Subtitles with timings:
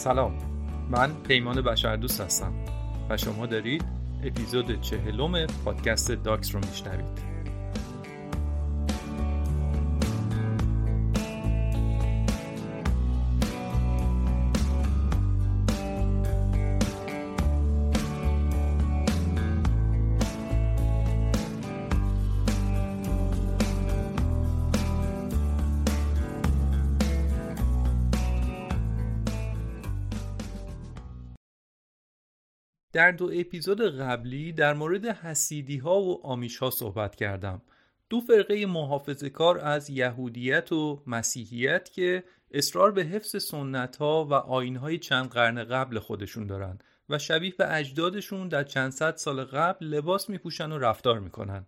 [0.00, 0.38] سلام.
[0.90, 2.52] من پیمان بشردوست هستم
[3.10, 3.84] و شما دارید
[4.24, 7.29] اپیزود چهلم پادکست داکس رو میشنوید.
[33.00, 37.62] در دو اپیزود قبلی در مورد حسیدی ها و آمیش ها صحبت کردم.
[38.10, 44.34] دو فرقه محافظ کار از یهودیت و مسیحیت که اصرار به حفظ سنت ها و
[44.34, 49.44] آین های چند قرن قبل خودشون دارن و شبیه به اجدادشون در چند صد سال
[49.44, 51.66] قبل لباس میپوشن و رفتار می‌کنن.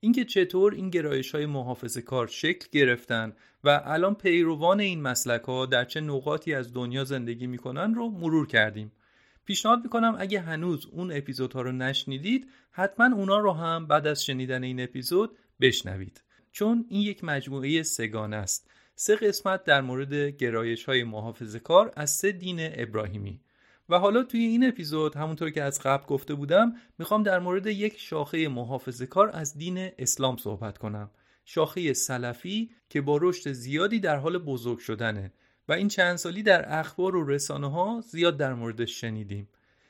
[0.00, 3.32] اینکه چطور این گرایش های محافظ کار شکل گرفتن
[3.64, 8.46] و الان پیروان این مسلک ها در چه نقاطی از دنیا زندگی می‌کنن رو مرور
[8.46, 8.92] کردیم.
[9.48, 14.62] پیشنهاد می‌کنم اگه هنوز اون اپیزودها رو نشنیدید حتما اونا رو هم بعد از شنیدن
[14.62, 16.22] این اپیزود بشنوید.
[16.52, 18.70] چون این یک مجموعه سگانه است.
[18.94, 23.40] سه قسمت در مورد گرایش های محافظ کار از سه دین ابراهیمی.
[23.88, 27.98] و حالا توی این اپیزود همونطور که از قبل گفته بودم می‌خوام در مورد یک
[27.98, 31.10] شاخه محافظ کار از دین اسلام صحبت کنم.
[31.44, 35.32] شاخه سلفی که با رشد زیادی در حال بزرگ شدنه.
[35.68, 39.48] و این چند سالی در اخبار و رسانه ها زیاد در موردش شنیدیم.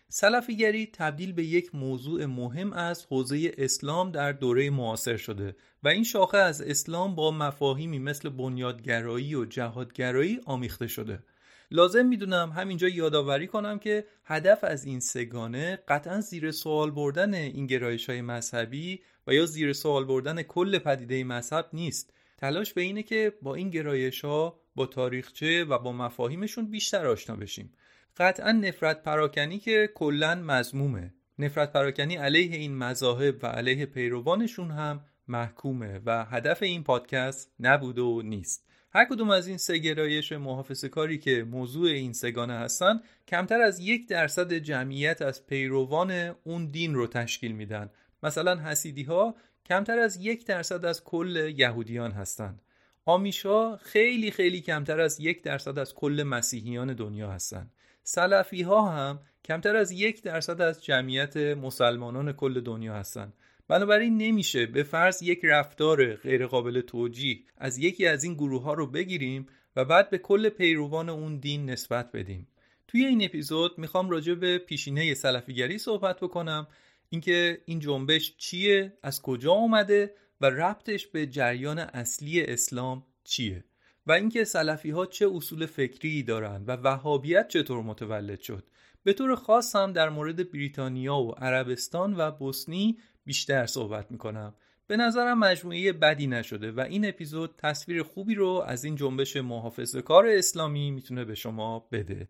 [0.08, 6.04] سلفیگری تبدیل به یک موضوع مهم از حوزه اسلام در دوره معاصر شده و این
[6.04, 11.22] شاخه از اسلام با مفاهیمی مثل بنیادگرایی و جهادگرایی آمیخته شده.
[11.70, 17.66] لازم می‌دونم همینجا یادآوری کنم که هدف از این سگانه قطعا زیر سوال بردن این
[17.66, 22.12] گرایش های مذهبی و یا زیر سوال بردن کل پدیده مذهب نیست.
[22.38, 27.36] تلاش به اینه که با این گرایش ها با تاریخچه و با مفاهیمشون بیشتر آشنا
[27.36, 27.72] بشیم.
[28.16, 35.00] قطعا نفرت پراکنی که کلا مزمومه نفرت پراکنی علیه این مذاهب و علیه پیروانشون هم
[35.28, 38.68] محکومه و هدف این پادکست نبوده و نیست.
[38.92, 43.80] هر کدوم از این سه گرایش محافظ کاری که موضوع این سگانه هستن کمتر از
[43.80, 47.90] یک درصد جمعیت از پیروان اون دین رو تشکیل میدن.
[48.22, 49.34] مثلا حسیدی ها
[49.66, 52.62] کمتر از یک درصد از کل یهودیان هستند
[53.08, 57.70] آمیشا خیلی خیلی کمتر از یک درصد از کل مسیحیان دنیا هستند.
[58.02, 63.32] سلفی ها هم کمتر از یک درصد از جمعیت مسلمانان کل دنیا هستند.
[63.68, 68.86] بنابراین نمیشه به فرض یک رفتار غیرقابل توجیه از یکی از این گروه ها رو
[68.86, 72.48] بگیریم و بعد به کل پیروان اون دین نسبت بدیم.
[72.88, 76.66] توی این اپیزود می‌خوام راجع به پیشینه سلفیگری صحبت بکنم
[77.08, 83.64] اینکه این جنبش چیه از کجا اومده و ربطش به جریان اصلی اسلام چیه؟
[84.06, 88.64] و اینکه سلفی ها چه اصول فکری دارند و وهابیت چطور متولد شد.
[89.02, 94.54] به طور خاص هم در مورد بریتانیا و عربستان و بوسنی بیشتر صحبت می‌کنم.
[94.86, 99.96] به نظرم مجموعه بدی نشده و این اپیزود تصویر خوبی رو از این جنبش محافظ
[99.96, 102.28] کار اسلامی می‌تونه به شما بده.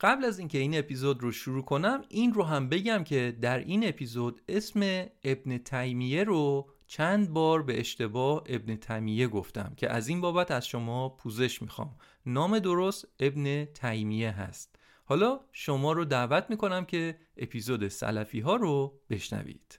[0.00, 3.88] قبل از اینکه این اپیزود رو شروع کنم این رو هم بگم که در این
[3.88, 10.20] اپیزود اسم ابن تیمیه رو چند بار به اشتباه ابن تیمیه گفتم که از این
[10.20, 11.96] بابت از شما پوزش می‌خوام.
[12.26, 14.76] نام درست ابن تیمیه هست.
[15.04, 19.78] حالا شما رو دعوت می‌کنم که اپیزود سلفی ها رو بشنوید.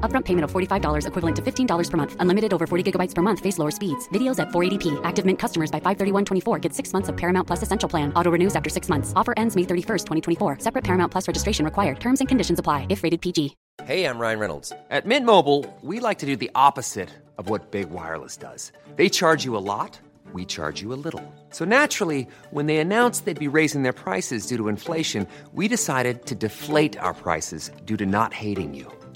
[0.00, 2.16] Upfront payment of $45 equivalent to $15 per month.
[2.18, 3.38] Unlimited over 40 gigabytes per month.
[3.38, 4.08] Face lower speeds.
[4.08, 5.00] Videos at 480p.
[5.04, 8.12] Active Mint customers by 531.24 get six months of Paramount Plus Essential Plan.
[8.14, 9.12] Auto renews after six months.
[9.14, 10.06] Offer ends May 31st,
[10.38, 10.58] 2024.
[10.58, 12.00] Separate Paramount Plus registration required.
[12.00, 13.54] Terms and conditions apply if rated PG.
[13.84, 14.72] Hey, I'm Ryan Reynolds.
[14.90, 18.72] At Mint Mobile, we like to do the opposite of what Big Wireless does.
[18.96, 20.00] They charge you a lot
[20.32, 21.22] we charge you a little.
[21.50, 26.26] So naturally, when they announced they'd be raising their prices due to inflation, we decided
[26.26, 28.99] to deflate our prices due to not hating you.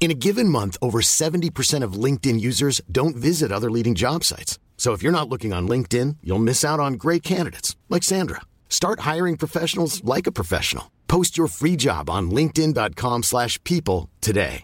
[0.00, 4.58] In a given month, over 70% of LinkedIn users don't visit other leading job sites.
[4.76, 8.42] So if you're not looking on LinkedIn, you'll miss out on great candidates like Sandra.
[8.68, 10.86] Start hiring professionals like a professional.
[11.08, 14.62] Post your free job on linkedin.com/people today.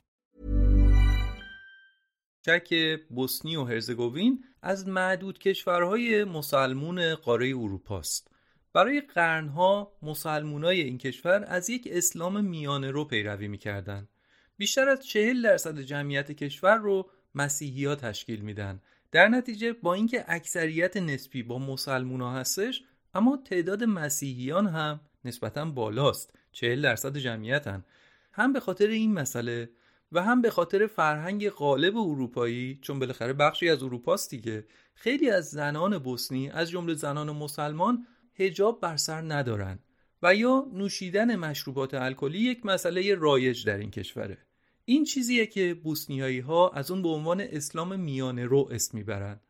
[2.47, 2.75] چک
[3.11, 8.29] بوسنی و هرزگوین از معدود کشورهای مسلمون قاره اروپا است.
[8.73, 14.09] برای قرنها مسلمونای این کشور از یک اسلام میانه رو پیروی میکردند.
[14.58, 18.82] بیشتر از چهل درصد جمعیت کشور رو مسیحی ها تشکیل میدن.
[19.12, 26.34] در نتیجه با اینکه اکثریت نسبی با مسلمونا هستش اما تعداد مسیحیان هم نسبتا بالاست.
[26.52, 27.86] چهل درصد جمعیتن.
[28.32, 29.70] هم به خاطر این مسئله
[30.12, 34.66] و هم به خاطر فرهنگ غالب اروپایی چون بالاخره بخشی از اروپاست دیگه
[34.96, 39.80] خیلی از زنان بوسنی از جمله زنان مسلمان هجاب بر سر ندارن
[40.24, 44.45] و یا نوشیدن مشروبات الکلی یک مسئله رایج در این کشوره.
[44.86, 49.42] این چیزیه که بوسنیایی ها از اون به عنوان اسلام میانه رو اسم می‌برند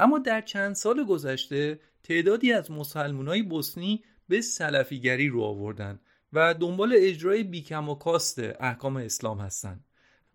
[0.00, 6.00] اما در چند سال گذشته تعدادی از مسلمانای بوسنی به سلفیگری رو آوردن
[6.32, 9.84] و دنبال اجرای بیکم و کاست احکام اسلام هستند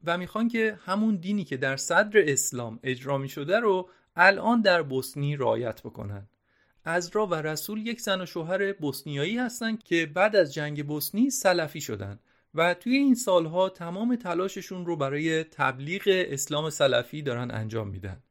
[0.03, 4.81] و می‌خوان که همون دینی که در صدر اسلام اجرا می شده رو الان در
[4.81, 6.27] بوسنی رعایت بکنن.
[6.85, 11.81] ازرا و رسول یک زن و شوهر بوسنیایی هستند که بعد از جنگ بوسنی سلفی
[11.81, 12.19] شدند
[12.55, 18.23] و توی این سالها تمام تلاششون رو برای تبلیغ اسلام سلفی دارن انجام میدن.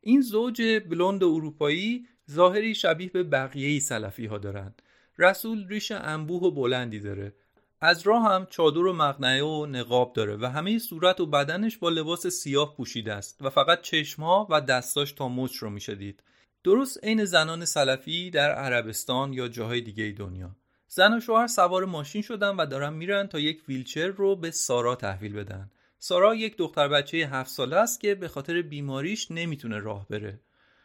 [0.00, 4.74] این زوج بلوند اروپایی ظاهری شبیه به بقیه سلفی ها دارن.
[5.18, 7.34] رسول ریش انبوه و بلندی داره.
[7.80, 11.88] از راه هم چادر و مقنعه و نقاب داره و همه صورت و بدنش با
[11.88, 16.22] لباس سیاه پوشیده است و فقط چشمها و دستاش تا مچ رو میشه دید
[16.64, 20.56] درست عین زنان سلفی در عربستان یا جاهای دیگه دنیا.
[20.88, 24.94] زن و شوهر سوار ماشین شدن و دارن میرن تا یک ویلچر رو به سارا
[24.94, 25.70] تحویل بدن.
[25.98, 30.40] سارا یک دختر بچه هفت ساله است که به خاطر بیماریش نمی‌تونه راه بره.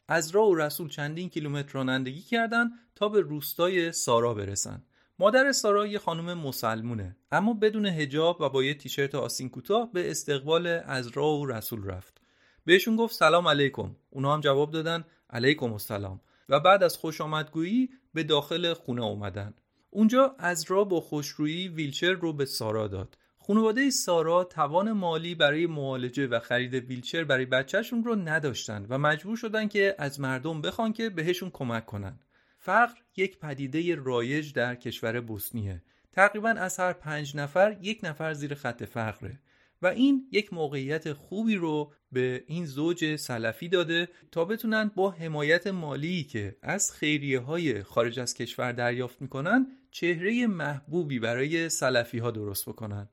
[0.07, 4.83] از راه و رسول چندین کیلومتر رانندگی کردن تا به روستای سارا برسن.
[5.19, 10.11] مادر سارا یه خانم مسلمونه اما بدون هجاب و با یه تیشرت آسین کوتاه به
[10.11, 12.21] استقبال ازرا و رسول رفت.
[12.65, 13.95] بهشون گفت سلام علیکم.
[14.09, 16.21] اونا هم جواب دادن علیکم السلام.
[16.49, 19.53] و بعد از خوش آمدگویی به داخل خونه اومدن.
[19.95, 23.17] اونجا از را با خوشرویی ویلچر رو به سارا داد.
[23.37, 29.37] خانواده سارا توان مالی برای معالجه و خرید ویلچر برای بچهشون رو نداشتن و مجبور
[29.37, 32.19] شدن که از مردم بخوان که بهشون کمک کنن.
[32.57, 35.81] فقر یک پدیده رایج در کشور بوسنیه.
[36.11, 39.39] تقریبا از هر پنج نفر یک نفر زیر خط فقره.
[39.83, 45.67] و این یک موقعیت خوبی رو به این زوج سلفی داده تا بتونن با حمایت
[45.67, 52.31] مالی که از خیریه های خارج از کشور دریافت می‌کنن چهره محبوبی برای سلفی ها
[52.31, 53.09] درست بکنن.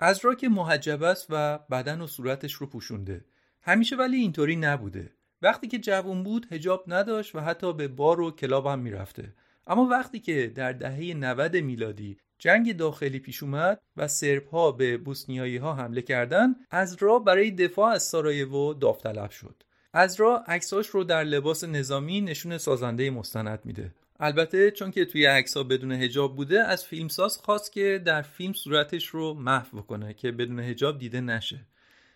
[0.00, 3.24] از را که محجب است و بدن و صورتش رو پوشونده.
[3.62, 5.12] همیشه ولی اینطوری نبوده.
[5.42, 9.34] وقتی که جوون بود هجاب نداشت و حتی به بار و کلاب هم می‌رفته.
[9.66, 14.96] اما وقتی که در دهه 90 میلادی جنگ داخلی پیش اومد و سرب ها به
[14.96, 16.56] بوسنیایی ها حمله کردند.
[16.70, 19.62] از را برای دفاع از سارایوو داوطلب شد.
[19.92, 23.94] از را عکساش رو در لباس نظامی نشون سازنده مستند میده.
[24.20, 28.52] البته چون که توی عکس ها بدون هجاب بوده از فیلمساز خواست که در فیلم
[28.52, 31.60] صورتش رو محو کنه که بدون هجاب دیده نشه.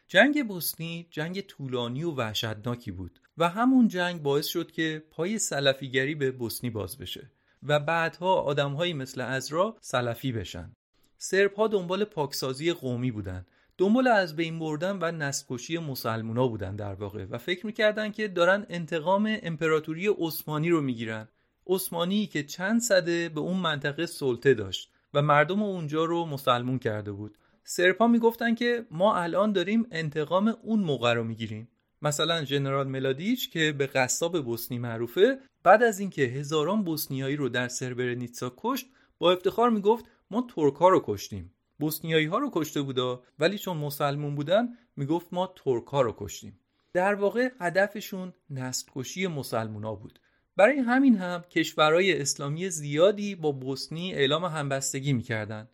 [0.09, 6.15] جنگ بوسنی جنگ طولانی و وحشتناکی بود و همون جنگ باعث شد که پای سلفیگری
[6.15, 7.31] به بوسنی باز بشه.
[7.65, 10.73] و بعدها آدمهایی مثل ازرا سلفی بشن.
[11.19, 13.47] سرب ها دنبال پاکسازی قومی بودن.
[13.79, 18.67] دنبال از بین بردن و نسکشی مسلمونا بودن در واقع و فکر می‌کردن که دارن
[18.69, 21.29] انتقام امپراتوری عثمانی رو می‌گیرن.
[21.67, 27.13] عثمانی که چند صده به اون منطقه سلطه داشت و مردم اونجا رو مسلمون کرده
[27.13, 27.39] بود.
[27.65, 31.69] سرپا می‌گفتن که ما الان داریم انتقام اون موقع رو می‌گیریم.
[32.03, 37.69] مثلا ژنرال ملادیچ که به قصاب بوسنی معروفه بعد از اینکه هزاران بوسنیایی رو در
[37.69, 38.87] سربرنیتسا کشت
[39.19, 41.53] با افتخار می‌گفت ما ترکا رو کشتیم.
[41.79, 46.61] بوسنیایی ها رو کشته بودا ولی چون مسلمون بودن می‌گفت ما ترکا رو کشتیم.
[46.93, 50.19] در واقع هدفشون نسل کشی مسلمونا بود.
[50.57, 55.69] برای همین هم کشورهای اسلامی زیادی با بوسنی اعلام همبستگی می‌کردند.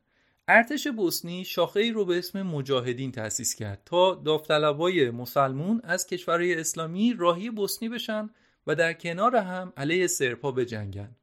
[0.49, 6.61] ارتش بوسنی شاخه ای رو به اسم مجاهدین تأسیس کرد تا داوطلبای مسلمون از کشورهای
[6.61, 8.31] اسلامی راهی بوسنی بشن
[8.67, 11.17] و در کنار هم علیه سرپا بجنگن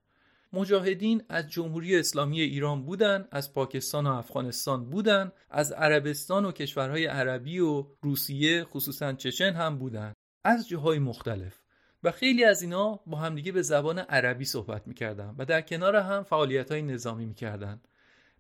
[0.53, 7.05] مجاهدین از جمهوری اسلامی ایران بودن از پاکستان و افغانستان بودن از عربستان و کشورهای
[7.05, 10.13] عربی و روسیه خصوصا چچن هم بودن
[10.43, 11.59] از جاهای مختلف.
[12.03, 16.23] و خیلی از اینا با همدیگه به زبان عربی صحبت می‌کردن و در کنار هم
[16.23, 17.81] فعالیت های نظامی می‌کردن.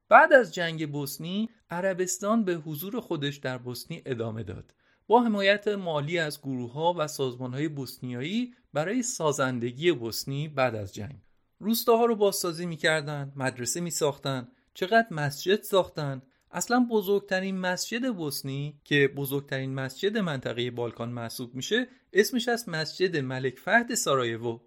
[0.09, 4.73] بعد از جنگ بوسنی عربستان به حضور خودش در بوسنی ادامه داد.
[5.07, 10.93] با حمایت مالی از گروه ها و سازمان های بوسنیایی برای سازندگی بوسنی بعد از
[10.93, 11.15] جنگ.
[11.59, 16.21] روستاها رو بازسازی می‌کردن مدرسه میساختن چقدر مسجد ساختن.
[16.51, 23.59] اصلا بزرگترین مسجد بوسنی که بزرگترین مسجد منطقه بالکان محسوب میشه اسمش از مسجد ملک
[23.59, 24.59] فهد سارایوو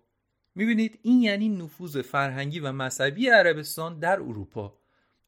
[0.54, 4.78] می‌بینید این یعنی نفوذ فرهنگی و مذهبی عربستان در اروپا.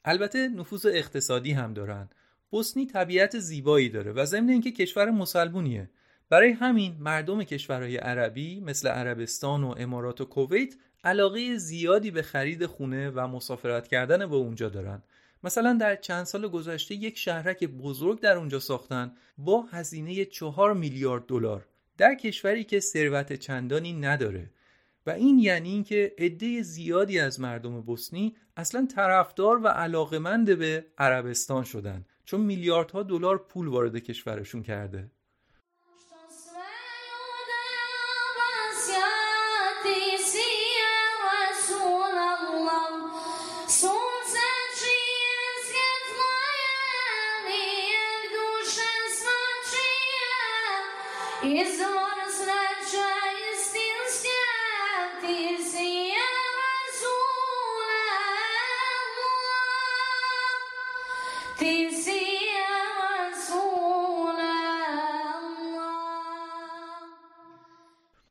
[0.05, 2.09] البته نفوذ اقتصادی هم دارن.
[2.51, 5.91] بوسنی طبیعت زیبایی داره و ضمن اینکه کشور مسلمونیه.
[6.33, 10.75] برای همین مردم کشورهای عربی مثل عربستان و امارات و کویت
[11.05, 15.03] علاقه زیادی به خرید خونه و مسافرت کردن به اونجا دارن.
[15.45, 21.27] مثلا در چند سال گذشته یک شهرک بزرگ در اونجا ساختن با هزینه چهار میلیارد
[21.27, 21.67] دلار
[21.99, 24.51] در کشوری که ثروت چندانی نداره.
[25.07, 31.65] و این یعنی اینکه عده زیادی از مردم بوسنی اصلا طرفدار و علاقمند به عربستان
[31.65, 35.11] شدن چون میلیاردها دلار پول وارد کشورشون کرده.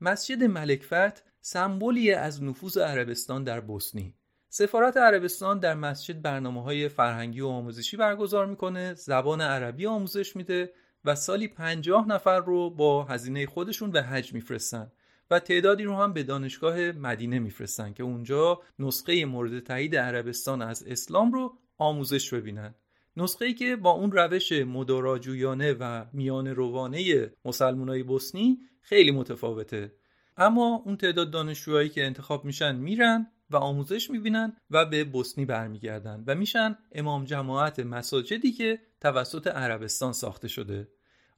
[0.01, 4.15] مسجد ملک فت سمبولی از نفوذ عربستان در بوسنی.
[4.49, 8.93] سفارت عربستان در مسجد برنامه های فرهنگی و آموزشی برگزار می‌کنه.
[8.93, 10.73] زبان عربی آموزش میده.
[11.05, 14.91] و سالی پنجاه نفر رو با هزینه خودشون به حج میفرستن
[15.31, 20.83] و تعدادی رو هم به دانشگاه مدینه میفرستن که اونجا نسخه مورد تایید عربستان از
[20.83, 22.75] اسلام رو آموزش ببینن.
[23.17, 29.93] نسخه ای که با اون روش مداراجویانه و میان روانه مسلمانای بوسنی خیلی متفاوته.
[30.37, 36.23] اما اون تعداد دانشجوهایی که انتخاب میشن میرن و آموزش می‌بینن و به بوسنی برمیگردن
[36.27, 40.87] و میشن امام جماعت مساجدی که توسط عربستان ساخته شده.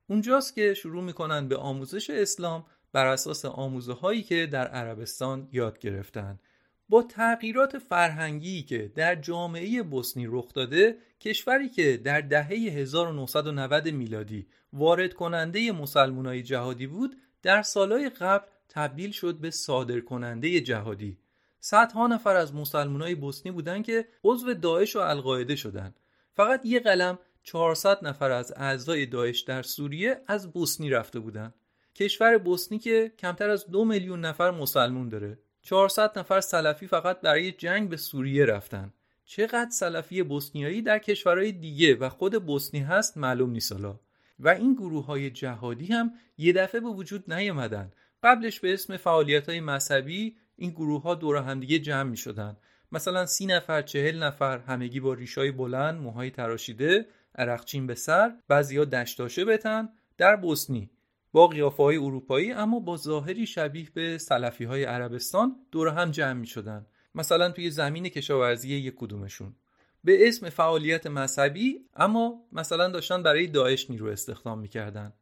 [0.07, 5.79] اونجاست که شروع می‌کنن به آموزش اسلام بر اساس آموزه هایی که در عربستان یاد
[5.79, 6.39] گرفتن.
[6.89, 14.47] با تغییرات فرهنگی که در جامعه بوسنی رخ داده کشوری که در دهه 1990 میلادی
[14.73, 21.17] وارد کننده مسلمانای جهادی بود در سالهای قبل تبدیل شد به صادر کننده جهادی.
[21.59, 25.99] صدها نفر از مسلمانای بوسنی بودند که عضو داعش و القاعده شدند
[26.33, 31.53] فقط یه قلم 400 نفر از اعضای داعش در سوریه از بوسنی رفته بودند
[31.95, 35.39] کشور بوسنی که کمتر از دو میلیون نفر مسلمون داره.
[35.61, 38.93] 400 نفر سلفی فقط برای جنگ به سوریه رفتن.
[39.25, 43.75] چقدر سلفی بوسنیایی در کشورهای دیگه و خود بوسنی هست معلوم نیست
[44.39, 47.91] و این گروه های جهادی هم یه دفعه به وجود نیامدن
[48.23, 52.57] قبلش به اسم فعالیت های مذهبی این گروه ها دور همدیگه جمع می شدن
[52.91, 58.85] مثلا سی نفر چهل نفر همگی با ریشای بلند موهای تراشیده عرقچین به سر بعضیا
[58.85, 60.89] دشتاشه بتن در بوسنی.
[61.31, 66.33] با قیافه های اروپایی اما با ظاهری شبیه به سلفی های عربستان دور هم جمع
[66.33, 66.85] می شدن
[67.15, 69.55] مثلا توی زمین کشاورزی یک کدومشون.
[70.03, 75.13] به اسم فعالیت مذهبی اما مثلا داشتن برای داعش نیرو استخدام می‌کردن.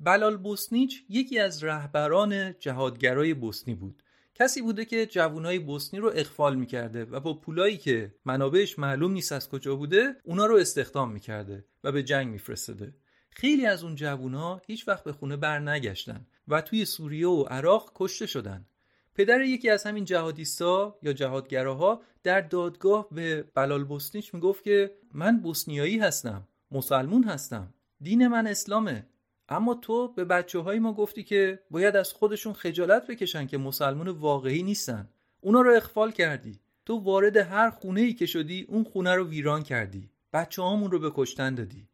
[0.00, 4.01] بلال بوسنیچ یکی از رهبران جهادگرای بوسنی بود.
[4.34, 9.32] کسی بوده که جوانای بوسنی رو اخفال می‌کرده و با پولایی که منابعش معلوم نیست
[9.32, 12.94] از کجا بوده اونا رو استخدام می‌کرده و به جنگ میفرستاده.
[13.30, 17.92] خیلی از اون جوونا هیچ وقت به خونه بر نگشتن و توی سوریه و عراق
[17.94, 18.66] کشته شدن.
[19.14, 25.40] پدر یکی از همین جهادیستا یا جهادگراها در دادگاه به بلال بوسنیچ می‌گفت که من
[25.40, 29.06] بوسنیایی هستم مسلمون هستم دین من اسلامه.
[29.48, 34.08] اما تو به بچه های ما گفتی که باید از خودشون خجالت بکشن که مسلمون
[34.08, 35.08] واقعی نیستن.
[35.40, 36.60] اونا رو اخفال کردی.
[36.84, 40.10] تو وارد هر خونه ای که شدی اون خونه رو ویران کردی.
[40.32, 41.88] بچه هامون رو به کشتن دادی.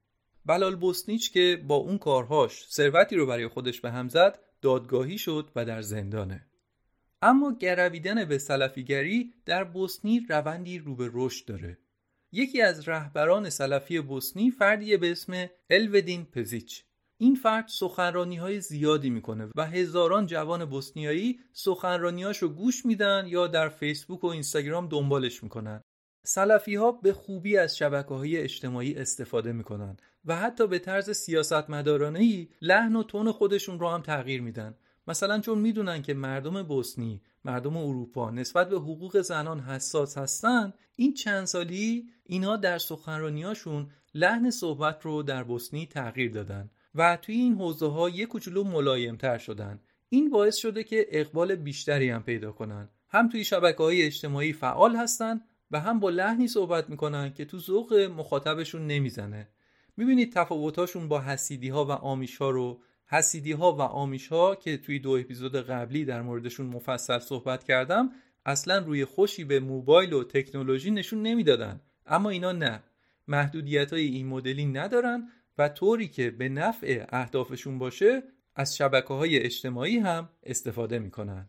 [0.46, 5.50] بلال بوسنیچ که با اون کارهاش ثروتی رو برای خودش به هم زد دادگاهی شد
[5.56, 6.46] و در زندانه.
[7.22, 11.78] اما گرویدن به سلفیگری در بوسنی روندی رو به رشد داره.
[12.32, 16.84] یکی از رهبران سلفی بوسنی فردی به اسم الودین پزیچ.
[17.20, 23.46] این فرد سخنرانی های زیادی می‌کنه و هزاران جوان بوسنیایی سخنرانیاش رو گوش میدن یا
[23.46, 25.82] در فیسبوک و اینستاگرام دنبالش می‌کنن.
[26.24, 31.70] سلفی ها به خوبی از شبکه های اجتماعی استفاده می‌کنن و حتی به طرز سیاست
[31.70, 34.74] مدارانه ای لحن و تون خودشون رو هم تغییر میدن.
[35.08, 41.14] مثلا چون می‌دونن که مردم بوسنی مردم اروپا نسبت به حقوق زنان حساس هستن این
[41.14, 46.70] چند سالی اینها در سخنرانیاشون لحن صحبت رو در بوسنی تغییر دادن.
[46.94, 49.80] و توی این حوزه ها یک کوچولو ملایمتر شدن.
[50.08, 52.88] این باعث شده که اقبال بیشتری هم پیدا کنن.
[53.08, 55.40] هم توی شبکه های اجتماعی فعال هستن
[55.70, 59.48] و هم با لحنی صحبت می‌کنن که تو ذوق مخاطبشون نمی‌زنه.
[59.96, 62.80] می‌بینید تفاوتاشون با حسیدی ها و آمیش ها رو.
[63.06, 68.10] حسیدی ها و آمیش ها که توی دو اپیزود قبلی در موردشون مفصل صحبت کردم
[68.46, 71.80] اصلا روی خوشی به موبایل و تکنولوژی نشون نمی‌دادن.
[72.06, 72.82] اما اینا نه.
[73.28, 78.22] محدودیت های این مدلی ندارن و طوری که به نفع اهدافشون باشه
[78.54, 81.48] از شبکه های اجتماعی هم استفاده می‌کنن.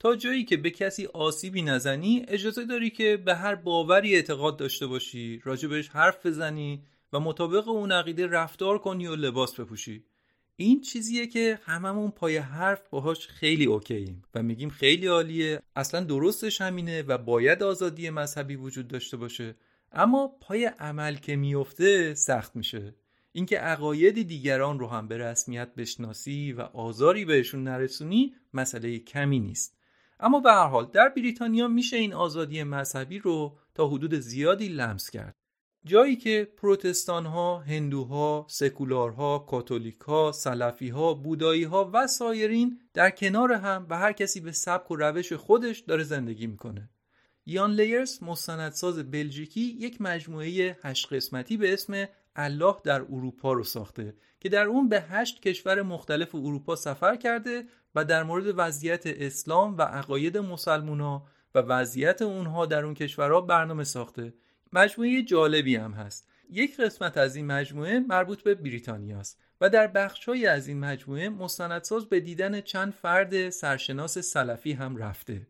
[0.00, 4.86] تا جایی که به کسی آسیبی نزنی اجازه داری که به هر باوری اعتقاد داشته
[4.86, 6.82] باشی راجبش حرف بزنی
[7.12, 10.04] و مطابق اون عقیده رفتار کنی و لباس بپوشی.
[10.56, 15.62] این چیزیه که هممون پای حرف باهاش خیلی اوکییم و میگیم خیلی عالیه.
[15.76, 19.54] اصلا درستش همینه و باید آزادی مذهبی وجود داشته باشه.
[19.92, 22.94] اما پای عمل که میفته سخت میشه.
[23.32, 29.79] اینکه عقاید دیگران رو هم به رسمیت بشناسی و آزاری بهشون نرسونی مسئله کمی نیست.
[30.20, 35.10] اما به هر حال در بریتانیا میشه این آزادی مذهبی رو تا حدود زیادی لمس
[35.10, 35.36] کرد
[35.84, 43.98] جایی که پروتستان ها، هندوها، سکولارها، کاتولیک ها، سلفی و سایرین در کنار هم و
[43.98, 46.90] هر کسی به سبک و روش خودش داره زندگی می‌کنه.
[47.46, 52.06] یان لیرس مستندساز بلژیکی یک مجموعه هشت قسمتی به اسم
[52.36, 57.64] الله در اروپا رو ساخته که در اون به هشت کشور مختلف اروپا سفر کرده
[57.94, 63.84] و در مورد وضعیت اسلام و عقاید مسلمونا و وضعیت اونها در اون کشورها برنامه
[63.84, 64.34] ساخته.
[64.72, 66.28] مجموعه جالبی هم هست.
[66.50, 72.06] یک قسمت از این مجموعه مربوط به بریتانیاست و در بخشهایی از این مجموعه مستندساز
[72.06, 75.46] به دیدن چند فرد سرشناس سلفی هم رفته.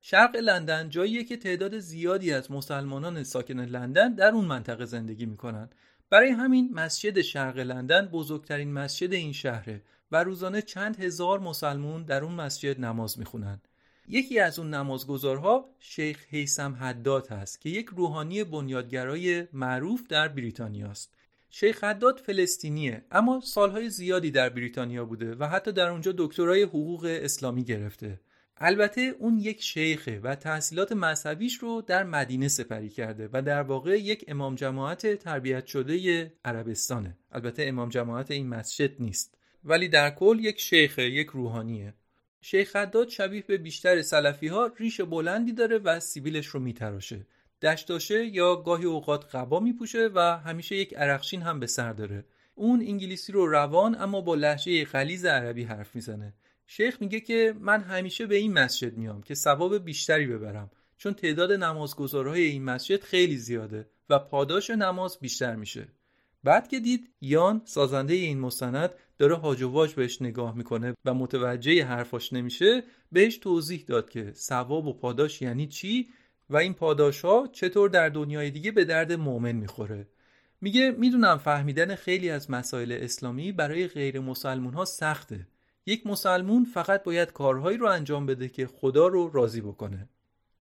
[0.00, 5.70] شرق لندن جاییه که تعداد زیادی از مسلمانان ساکن لندن در اون منطقه زندگی می‌کنن.
[6.10, 9.82] برای همین مسجد شرق لندن بزرگترین مسجد این شهره.
[10.12, 13.60] و روزانه چند هزار مسلمون در اون مسجد نماز می‌خونن
[14.08, 20.88] یکی از اون نمازگزارها شیخ حیسم حداد هست که یک روحانی بنیادگرای معروف در بریتانیا
[20.88, 21.14] است.
[21.50, 27.04] شیخ حداد فلسطینیه اما سالهای زیادی در بریتانیا بوده و حتی در اونجا دکترای حقوق
[27.22, 28.20] اسلامی گرفته.
[28.56, 34.00] البته اون یک شیخه و تحصیلات مذهبیش رو در مدینه سپری کرده و در واقع
[34.00, 37.16] یک امام جماعت تربیت شده عربستانه.
[37.32, 39.38] البته امام جماعت این مسجد نیست.
[39.64, 41.94] ولی در کل یک شیخه، یک روحانیه.
[42.40, 47.26] شیخ حداد شبیه به بیشتر سلفی ها ریش بلندی داره و سیبیلش رو میتراشه.
[47.62, 52.24] دشتاشه یا گاهی اوقات قبا میپوشه و همیشه یک عرقشین هم به سر داره.
[52.54, 56.34] اون انگلیسی رو روان اما با لحجه غلیظ عربی حرف می‌زنه.
[56.66, 61.52] شیخ میگه که من همیشه به این مسجد میام که ثواب بیشتری ببرم چون تعداد
[61.52, 65.88] نمازگزارهای این مسجد خیلی زیاده و پاداش نماز بیشتر میشه.
[66.44, 68.90] بعد که دید یان سازنده این مستند
[69.22, 72.82] داره هاج واج بهش نگاه می‌کنه و متوجه حرفاش نمیشه
[73.12, 76.08] بهش توضیح داد که ثواب و پاداش یعنی چی
[76.50, 80.08] و این پاداش ها چطور در دنیای دیگه به درد مؤمن می‌خوره.
[80.60, 85.46] میگه می‌دونم فهمیدن خیلی از مسائل اسلامی برای غیر مسلمون ها سخته.
[85.86, 90.08] یک مسلمون فقط باید کارهایی رو انجام بده که خدا رو راضی بکنه.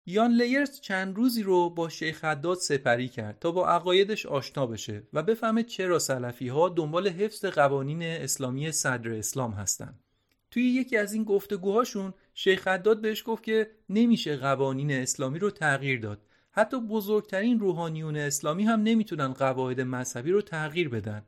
[0.09, 5.03] یان لیرز چند روزی رو با شیخ حداد سپری کرد تا با عقایدش آشنا بشه
[5.13, 10.01] و بفهمه چرا سلفی ها دنبال حفظ قوانین اسلامی صدر اسلام هستند.
[10.51, 16.01] توی یکی از این گفتگوهاشون شیخ حداد بهش گفت که نمیشه قوانین اسلامی رو تغییر
[16.01, 16.23] داد.
[16.51, 21.23] حتی بزرگترین روحانیون اسلامی هم نمی‌تونن قواعد مذهبی رو تغییر بدن.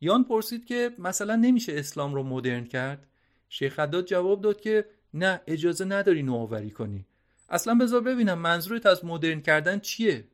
[0.00, 3.06] یان پرسید که مثلا نمیشه اسلام رو مدرن کرد؟
[3.48, 4.84] شیخ حداد جواب داد که
[5.14, 7.06] نه اجازه نداری نوآوری کنی.
[7.48, 10.24] اصلا بذار ببینم منظورت از مدرن کردن چیه؟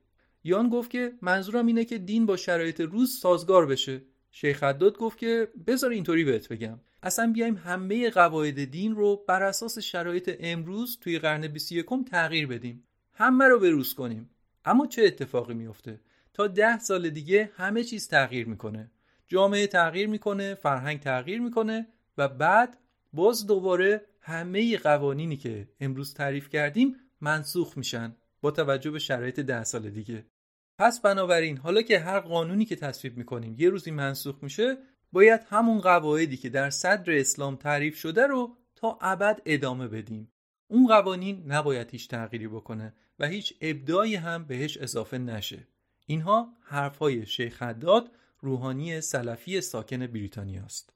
[0.44, 4.02] یان گفت که منظورم اینه که دین با شرایط روز سازگار بشه.
[4.30, 6.80] شیخ حداد گفت که بذار اینطوری بهت بگم.
[7.02, 12.84] اصلا بیایم همه قواعد دین رو بر اساس شرایط امروز توی قرن 21 تغییر بدیم.
[13.14, 14.30] همه رو بروز کنیم.
[14.64, 16.00] اما چه اتفاقی میفته
[16.34, 18.90] تا ده سال دیگه همه چیز تغییر می‌کنه.
[19.28, 21.86] جامعه تغییر می‌کنه فرهنگ تغییر می‌کنه
[22.18, 22.78] و بعد
[23.12, 29.64] باز دوباره همه قوانینی که امروز تعریف کردیم منسوخ میشن با توجه به شرایط ده
[29.64, 30.26] سال دیگه.
[30.78, 34.76] پس بنابراین حالا که هر قانونی که تصویب می‌کنیم یه روزی منسوخ میشه
[35.12, 40.32] باید همون قواعدی که در صدر اسلام تعریف شده رو تا ابد ادامه بدیم.
[40.68, 45.66] اون قوانین نباید هیچ تغییری بکنه و هیچ ابداعی هم بهش اضافه نشه.
[46.06, 50.92] اینها حرفهای شیخ حداد روحانی سلفی ساکن بریتانیا است.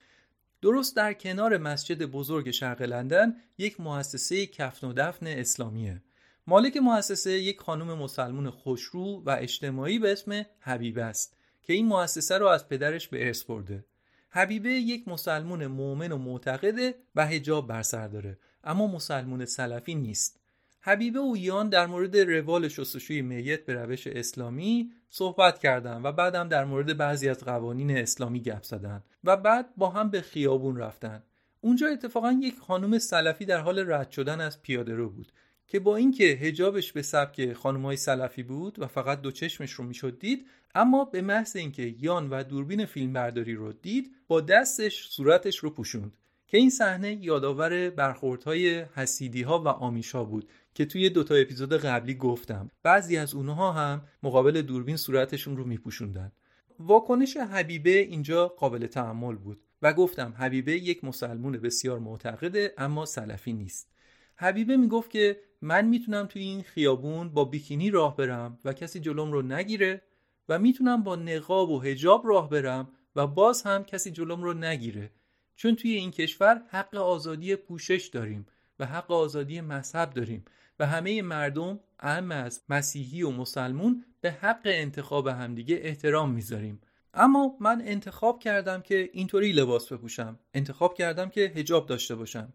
[0.63, 6.03] درست در کنار مسجد بزرگ شرق لندن یک مؤسسه کفن و دفن اسلامیه.
[6.49, 12.39] مالک مؤسسه یک خانم مسلمون خوشرو و اجتماعی به اسم حبیبه است که این مؤسسه
[12.39, 13.85] رو از پدرش به ارث برده.
[14.31, 20.41] حبیبه یک مسلمون مؤمن و معتقده و حجاب بر سر داره اما مسلمون سلفی نیست.
[20.81, 26.49] حبیبه و یان در مورد روال شستشوی میت به روش اسلامی صحبت کردند و بعدم
[26.49, 31.23] در مورد بعضی از قوانین اسلامی گپ زدن و بعد با هم به خیابون رفتن
[31.61, 35.33] اونجا اتفاقا یک خانم سلفی در حال رد شدن از پیاده رو بود.
[35.67, 40.19] که با اینکه هجابش به سبک خانمهای سلفی بود و فقط دو چشمش رو می‌شد
[40.19, 45.71] دید اما به محض اینکه یان و دوربین فیلمبرداری رو دید با دستش صورتش رو
[45.71, 46.17] پوشوند.
[46.47, 52.15] که این صحنه یادآور برخوردهای حسیدی ها و آمیشا بود که توی دوتا اپیزود قبلی
[52.15, 52.71] گفتم.
[52.83, 56.33] بعضی از اونها هم مقابل دوربین صورتشون رو میپوشوندن.
[56.79, 63.53] واکنش حبیبه اینجا قابل تحمل بود و گفتم حبیبه یک مسلمون بسیار معتقده اما سلفی
[63.53, 63.91] نیست.
[64.37, 69.33] حبیبه می‌گفت که من می‌تونم توی این خیابون با بیکینی راه برم و کسی جلوم
[69.33, 70.03] رو نگیره
[70.49, 75.11] و می‌تونم با نقاب و هجاب راه برم و باز هم کسی جلوم رو نگیره.
[75.57, 78.47] چون توی این کشور حق آزادی پوشش داریم
[78.79, 80.45] و حق آزادی مذهب داریم
[80.79, 86.81] و همه مردم اهم از مسیحی و مسلمون به حق انتخاب همدیگه احترام می‌ذاریم.
[87.15, 90.39] اما من انتخاب کردم که اینطوری لباس بپوشم.
[90.55, 92.53] انتخاب کردم که هجاب داشته باشم.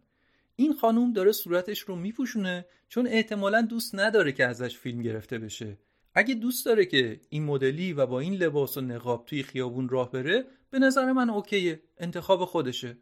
[0.55, 5.77] این خانوم داره صورتش رو میپوشونه چون احتمالا دوست نداره که ازش فیلم گرفته بشه.
[6.13, 10.11] اگه دوست داره که این مدلی و با این لباس و نقاب توی خیابون راه
[10.11, 12.97] بره به نظر من اوکیه انتخاب خودشه.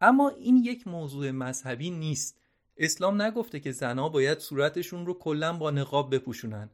[0.00, 2.40] اما این یک موضوع مذهبی نیست.
[2.76, 6.70] اسلام نگفته که زنها باید صورتشون رو کلا با نقاب بپوشونن.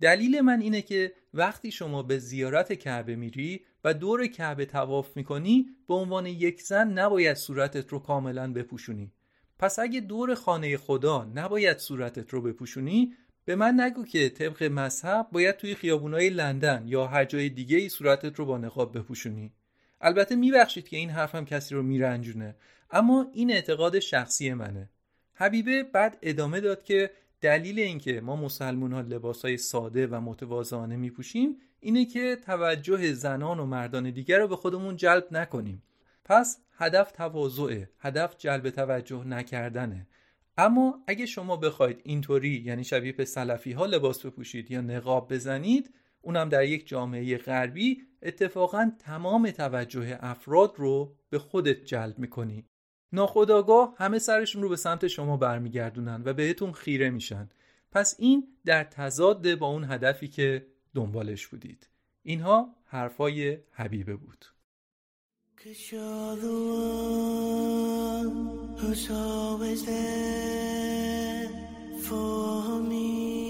[0.00, 5.66] دلیل من اینه که وقتی شما به زیارت کعبه میری و دور کعبه تواف می‌کنی
[5.88, 9.12] به عنوان یک زن نباید صورتت رو کاملا بپوشونی.
[9.58, 13.14] پس اگه دور خانه خدا نباید صورتت رو بپوشونی
[13.44, 17.88] به من نگو که طبق مذهب باید توی خیابونای لندن یا هر جای دیگه ای
[17.88, 19.52] صورتت رو با نقاب بپوشونی.
[20.00, 22.56] البته میبخشید که این حرفم کسی رو میرنجونه
[22.90, 24.90] اما این اعتقاد شخصی منه.
[25.34, 31.56] حبیبه بعد ادامه داد که دلیل اینکه ما مسلمون ها لباس ساده و متواضعانه میپوشیم
[31.80, 35.82] اینه که توجه زنان و مردان دیگر رو به خودمون جلب نکنیم.
[36.24, 40.06] پس هدف تواضعه هدف جلب توجه نکردنه.
[40.58, 45.94] اما اگه شما بخواید اینطوری یعنی شبیه به سلفی ها لباس بپوشید یا نقاب بزنید
[46.20, 52.64] اونم در یک جامعه غربی اتفاقا تمام توجه افراد رو به خودت جلب می‌کنی.
[53.12, 57.48] ناخداگاه همه سرشون رو به سمت شما برمیگردونن و بهتون خیره میشن.
[57.92, 61.88] پس این در تضاد با اون هدفی که دنبالش بودید.
[62.22, 64.53] اینها حرفای حبیبه بود.
[65.64, 66.52] Cause you're the
[67.88, 68.28] one
[68.76, 71.48] who's always there
[72.02, 73.43] for me.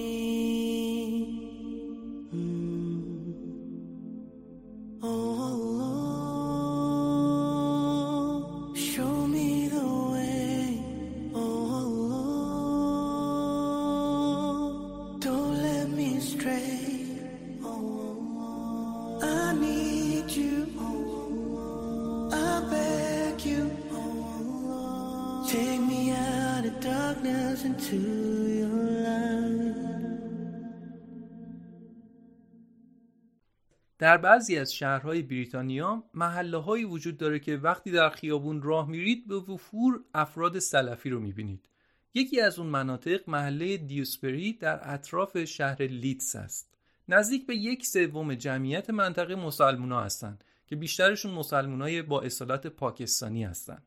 [34.04, 39.26] در بعضی از شهرهای بریتانیا محله هایی وجود داره که وقتی در خیابون راه میرید
[39.26, 41.68] به وفور افراد سلفی رو می‌بینید.
[42.14, 46.74] یکی از اون مناطق محله دیوسپری در اطراف شهر لیدز است.
[47.08, 53.86] نزدیک به یک سوم جمعیت منطقه مسلمونا هستند که بیشترشون مسلمونای با اصالت پاکستانی هستند.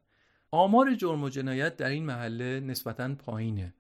[0.51, 3.73] آمار جرم و جنایت در این محله نسبتا پایینه.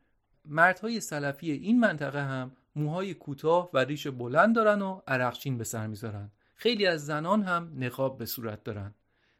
[0.45, 5.87] مردهای سلفی این منطقه هم موهای کوتاه و ریش بلند دارن و عرقچین به سر
[5.87, 6.31] می‌ذارن.
[6.55, 8.93] خیلی از زنان هم نقاب به صورت دارن.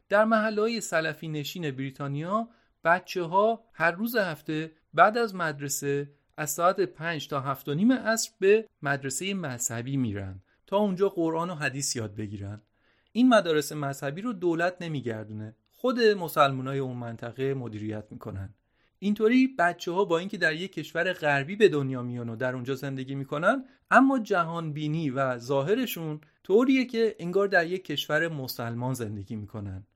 [0.08, 2.48] در محله های سلفی نشین بریتانیا
[2.84, 7.92] بچه ها هر روز هفته بعد از مدرسه از ساعت 5 تا 7 و نیم
[7.92, 12.62] عصر به مدرسه مذهبی میرن تا اونجا قرآن و حدیث یاد بگیرن.
[13.12, 15.56] این مدارس مذهبی رو دولت نمیگردونه.
[15.70, 18.54] خود مسلمانای اون منطقه مدیریت می‌کنن.
[18.98, 22.74] اینطوری بچه ها با اینکه در یک کشور غربی به دنیا میان و در اونجا
[22.74, 29.36] زندگی می‌کنن اما جهان بینی و ظاهرشون طوریه که انگار در یک کشور مسلمان زندگی
[29.36, 29.86] می‌کنن.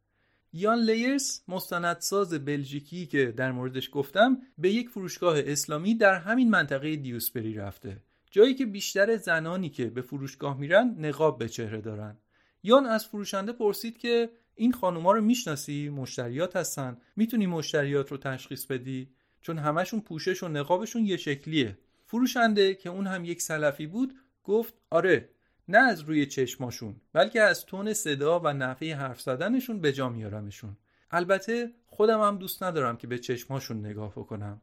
[0.52, 6.96] یان لیرس مستندساز بلژیکی که در موردش گفتم به یک فروشگاه اسلامی در همین منطقه
[6.96, 8.02] دیوسپری رفته.
[8.30, 12.16] جایی که بیشتر زنانی که به فروشگاه میرن نقاب به چهره دارن.
[12.62, 16.96] یان از فروشنده پرسید که این خانوما رو می‌شناسی؟ مشتریات هستن.
[17.16, 19.08] می‌تونی مشتریات رو تشخیص بدی؟
[19.40, 21.78] چون همشون پوشش و نقابشون یه شکلیه.
[22.06, 25.28] فروشنده که اون هم یک سلفی بود گفت آره
[25.68, 30.76] نه از روی چشماشون بلکه از تون صدا و نحوه حرف زدنشون به جا میارمشون.
[31.10, 34.60] البته خودم هم دوست ندارم که به چشماشون نگاه بکنم.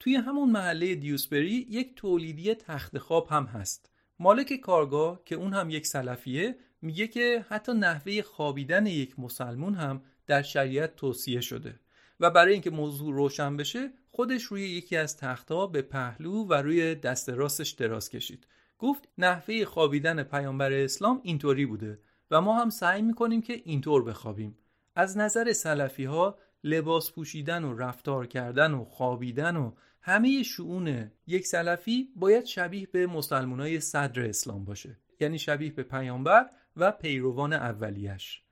[0.00, 3.90] توی همون محله دیوسبری یک تولیدی تخت خواب هم هست.
[4.18, 10.02] مالک کارگاه که اون هم یک سلفیه میگه که حتی نحوه خوابیدن یک مسلمون هم
[10.26, 11.80] در شریعت توصیه شده
[12.20, 16.94] و برای اینکه موضوع روشن بشه خودش روی یکی از تختها به پهلو و روی
[16.94, 18.46] دست راستش دراز کشید.
[18.78, 21.98] گفت نحوه خوابیدن پیامبر اسلام اینطوری بوده
[22.30, 24.58] و ما هم سعی می‌کنیم که اینطور بخوابیم.
[24.96, 31.46] از نظر سلفی ها لباس پوشیدن و رفتار کردن و خوابیدن و همه شعون یک
[31.46, 34.98] سلفی باید شبیه به مسلمانای صدر اسلام باشه.
[35.20, 38.42] یعنی شبیه به پیامبر و پیروان اولیش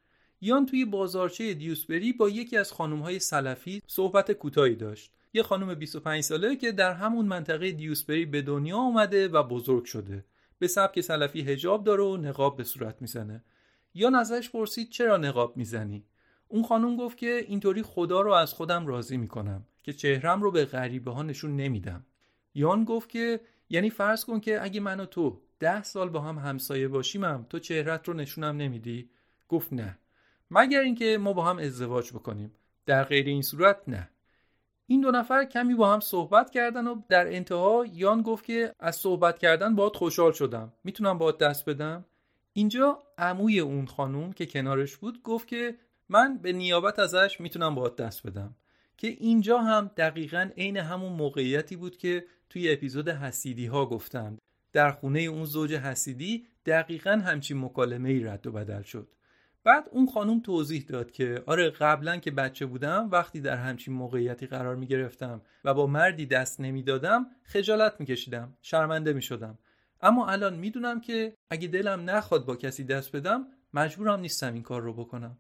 [0.41, 5.13] یان توی بازارچه دیوسبری با یکی از های سلفی صحبت کوتاهی داشت.
[5.33, 10.25] یه خانم 25 ساله که در همون منطقه دیوسبری به دنیا آمده و بزرگ شده.
[10.59, 13.45] به سبک سلفی هجاب داره و نقاب به صورت می‌زنه.
[13.95, 16.05] یان ازش پرسید چرا نقاب می‌زنی؟
[16.49, 20.65] اون خانم گفت که اینطوری خدا رو از خودم راضی می‌کنم که چهرم رو به
[20.65, 22.07] غریبه ها نشون نمیدم.
[22.55, 26.39] یان گفت که یعنی فرض کن که اگه من و تو ده سال با هم
[26.39, 29.11] همسایه باشیمم تو چهرت رو نشونم نمیدی؟
[29.49, 29.99] گفت نه.
[30.51, 32.53] مگر اینکه ما با هم ازدواج بکنیم.
[32.87, 34.11] در غیر این صورت نه.
[34.87, 38.97] این دو نفر کمی با هم صحبت کردن و در انتها یان گفت که از
[38.97, 40.73] صحبت کردن باید خوشحال شدم.
[40.85, 42.05] می‌تونم باید دست بدم؟
[42.53, 45.77] اینجا عموی اون خانوم که کنارش بود گفت که
[46.09, 48.57] من به نیابت ازش می‌تونم باید دست بدم.
[48.97, 54.39] که اینجا هم دقیقا عین همون موقعیتی بود که توی اپیزود حسیدی ها گفتم
[54.73, 59.09] در خونه اون زوج حسیدی دقیقا همچین مکالمه ای رد و بدل شد.
[59.65, 64.47] بعد اون خانوم توضیح داد که آره قبلا که بچه بودم وقتی در همچین موقعیتی
[64.47, 69.59] قرار می گرفتم و با مردی دست نمی‌دادم خجالت می کشیدم شرمنده می شدم
[70.01, 74.83] اما الان می‌دونم که اگه دلم نخواد با کسی دست بدم مجبورم نیستم این کار
[74.83, 75.39] رو بکنم.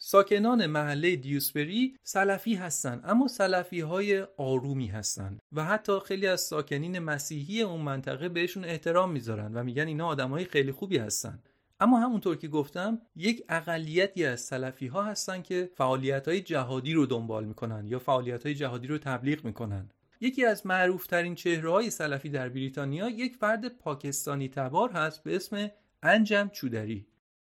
[0.00, 6.98] ساکنان محله دیوسبری سلفی هستند اما سلفی های آرومی هستند و حتی خیلی از ساکنین
[6.98, 11.42] مسیحی اون منطقه بهشون احترام می‌ذارن و میگن اینا آدمای خیلی خوبی هستن.
[11.80, 17.06] اما همونطور که گفتم یک اقلیتی از سلفی ها هستن که فعالیت های جهادی رو
[17.06, 19.90] دنبال می‌کنن یا فعالیت های جهادی رو تبلیغ می‌کنن.
[20.20, 25.70] یکی از معروفترین چهره های سلفی در بریتانیا یک فرد پاکستانی تبار هست به اسم
[26.02, 27.07] انجم چودری.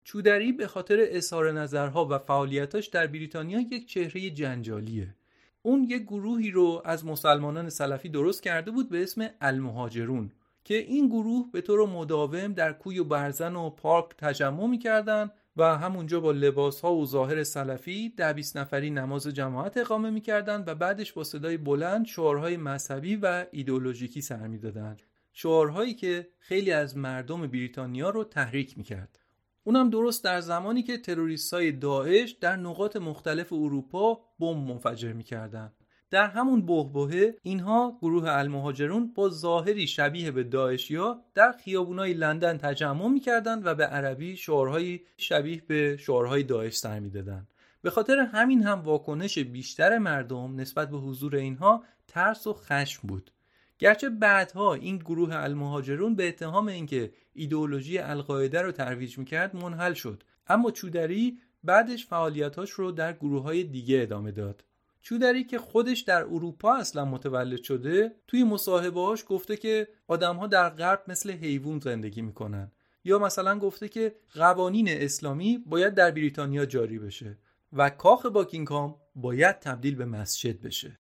[0.08, 5.16] چودری به خاطر اظهار نظرها و فعالیتاش در بریتانیا یک چهره جنجالیه.
[5.62, 10.32] اون یک گروهی رو از مسلمانان سلفی درست کرده بود به اسم المهاجرون
[10.64, 15.78] که این گروه به طور مداوم در کوی و برزن و پارک تجمع می‌کردن و
[15.78, 20.76] همونجا با لباس ها و ظاهر سلفی ده بیست نفری نماز جماعت اقامه می‌کردن و
[20.76, 25.02] بعدش با صدای بلند شعارهای مذهبی و ایدولوژیکی سر می‌دادند
[25.34, 29.20] شعارهایی که خیلی از مردم بریتانیا رو تحریک می‌کرد.
[29.68, 35.74] اونم درست در زمانی که تروریست های داعش در نقاط مختلف اروپا بمب منفجر می‌کردن.
[36.12, 43.08] در همون بهبهه اینها گروه المهاجرون با ظاهری شبیه به داعشیا در خیابونای لندن تجمع
[43.08, 47.48] می‌کردند و به عربی شعارهایی شبیه به شعارهای داعش سر می‌دادند
[47.82, 53.32] به خاطر همین هم واکنش بیشتر مردم نسبت به حضور اینها ترس و خشم بود.
[53.80, 60.24] گرچه بعدها این گروه المهاجرون به اتهام اینکه ایدئولوژی القاعده رو ترویج می‌کرد منحل شد.
[60.48, 64.64] اما چودری بعدش فعالیتاش رو در گروه های دیگه ادامه داد.
[65.02, 71.04] چودری که خودش در اروپا اصلا متولد شده توی مصاحبهاش گفته که آدمها در غرب
[71.08, 72.72] مثل حیوان زندگی می‌کنن.
[73.04, 77.38] یا مثلا گفته که قوانین اسلامی باید در بریتانیا جاری بشه
[77.74, 81.00] و کاخ باکینگهام باید تبدیل به مسجد بشه.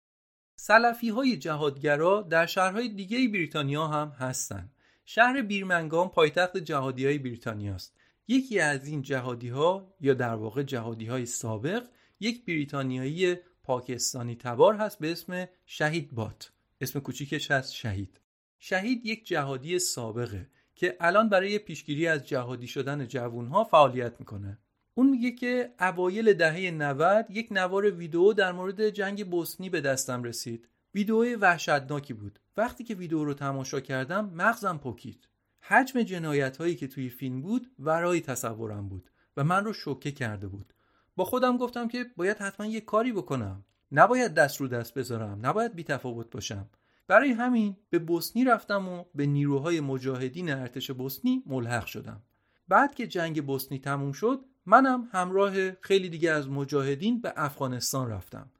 [0.55, 4.73] سلفی های جهادگرا در شهرهای دیگه بریتانیا هم هستند.
[5.05, 7.95] شهر بیرمنگام پایتخت جهادی های بریتانیا است.
[8.27, 11.87] یکی از این جهادی ها یا در واقع جهادی های سابق
[12.19, 18.19] یک بریتانیایی پاکستانی تبار هست به اسم شهید بات اسم کوچیکش هست شهید
[18.59, 24.57] شهید یک جهادی سابقه که الان برای پیشگیری از جهادی شدن جوانها فعالیت می‌کنه
[24.97, 30.23] اون میگه که اوایل دهه 90 یک نوار ویدیو در مورد جنگ بوسنی به دستم
[30.23, 30.67] رسید.
[30.95, 32.39] ویدیو وحشتناکی بود.
[32.57, 35.27] وقتی که ویدیو رو تماشا کردم مغزم پکید
[35.61, 40.47] حجم جنایت هایی که توی فیلم بود ورای تصورم بود و من رو شوکه کرده
[40.47, 40.73] بود.
[41.15, 43.65] با خودم گفتم که باید حتما یه کاری بکنم.
[43.91, 45.39] نباید دست رو دست بذارم.
[45.45, 46.69] نباید بی تفاوت باشم.
[47.07, 52.21] برای همین به بوسنی رفتم و به نیروهای مجاهدین ارتش بوسنی ملحق شدم.
[52.67, 58.51] بعد که جنگ بوسنی تموم شد منم همراه خیلی دیگه از مجاهدین به افغانستان رفتم.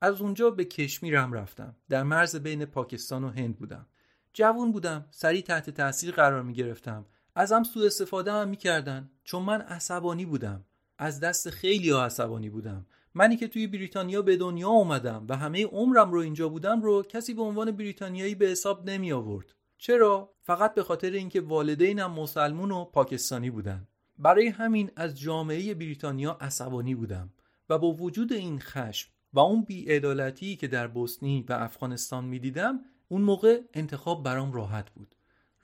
[0.00, 1.76] از اونجا به کشمیرم رفتم.
[1.88, 3.86] در مرز بین پاکستان و هند بودم.
[4.32, 9.10] جوون بودم سریع تحت تاثیر قرار می گرفتم ازم سوء استفاده هم می‌کردن.
[9.24, 10.64] چون من عصبانی بودم.
[10.98, 12.86] از دست خیلی ها عصبانی بودم.
[13.14, 17.34] منی که توی بریتانیا به دنیا اومدم و همه عمرم رو اینجا بودم رو کسی
[17.34, 22.84] به عنوان بریتانیایی به حساب نمی آورد چرا؟ فقط به خاطر اینکه والدینم مسلمون و
[22.84, 23.88] پاکستانی بودن.
[24.22, 27.30] برای همین از جامعه بریتانیا عصبانی بودم
[27.68, 33.22] و با وجود این خشم و اون بیعدالتی که در بوسنی و افغانستان می‌دیدم اون
[33.22, 35.14] موقع انتخاب برام راحت بود.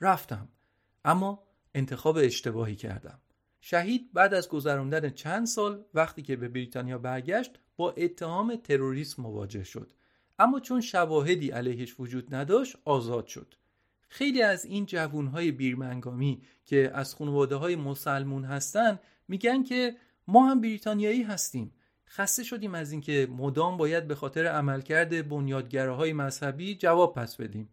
[0.01, 0.47] رفتم
[1.05, 1.43] اما
[1.75, 3.19] انتخاب اشتباهی کردم.
[3.61, 9.63] شهید بعد از گذراندن چند سال وقتی که به بریتانیا برگشت با اتهام تروریسم مواجه
[9.63, 9.91] شد.
[10.39, 13.55] اما چون شواهدی علیهش وجود نداشت آزاد شد.
[14.09, 19.95] خیلی از این جوونهای بیرمنگامی که از خانواده های مسلمون هستن میگن که
[20.27, 21.73] ما هم بریتانیایی هستیم.
[22.07, 27.69] خسته شدیم از اینکه مدام باید به خاطر عملکرد بنیادگراهای مذهبی جواب پس بدیم.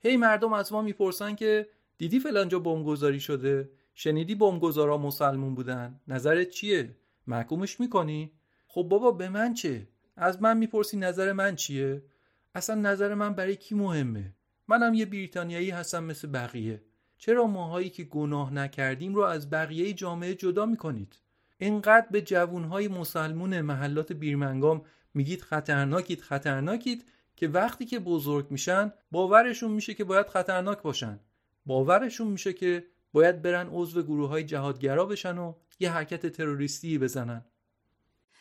[0.00, 6.48] هی مردم از ما می‌پرسن که دیدی فلانجا بمبگذاری شده؟ شنیدی بمبگذارا مسلمون بودن؟ نظرت
[6.48, 8.32] چیه؟ محکومش می‌کنی؟
[8.66, 12.02] خب بابا به من چه؟ از من می‌پرسی نظر من چیه؟
[12.54, 14.34] اصلا نظر من برای کی مهمه؟
[14.70, 16.82] منم یه بریتانیایی هستم مثل بقیه.
[17.18, 21.16] چرا ماهایی که گناه نکردیم رو از بقیه جامعه جدا می‌کنید؟
[21.58, 24.82] اینقدر به جوونهای مسلمون محلات بیرمنگام
[25.14, 27.04] میگید خطرناکید خطرناکید
[27.36, 31.20] که وقتی که بزرگ میشن باورشون میشه که باید خطرناک باشن.
[31.66, 37.44] باورشون میشه که باید برن عضو گروه های جهادگرا بشن و یه حرکت تروریستی بزنن.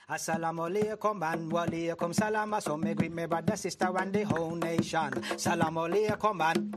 [0.10, 2.60] Assalamu alaikum and walaikum salam.
[2.62, 5.12] So me greet me brother, sister and the whole nation.
[5.38, 6.76] Salamu alaikum and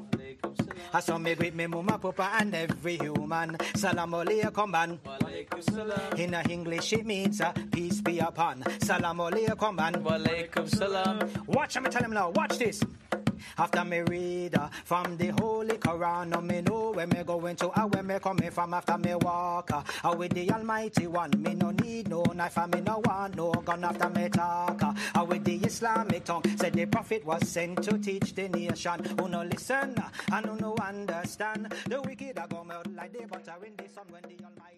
[0.92, 3.56] I saw me greet me mama, papa and every human.
[3.72, 8.60] Salamu alaikum and in English it means uh, peace be upon.
[8.80, 11.18] Salamu alaikum and walaikum salam.
[11.46, 12.28] Watch me tell him now.
[12.28, 12.82] Watch this.
[13.58, 17.70] After me read uh, from the Holy Quran, no me know where me going to
[17.80, 18.74] and where me coming from.
[18.74, 22.80] After me walk uh, with the Almighty One, me no need no knife and me
[22.80, 23.84] no want no gun.
[23.84, 28.34] After me talk uh, with the Islamic tongue, said the Prophet was sent to teach
[28.34, 29.04] the nation.
[29.18, 31.72] Who no listen uh, and who no understand.
[31.88, 34.72] The wicked are going out like the butter in the sun when the Almighty.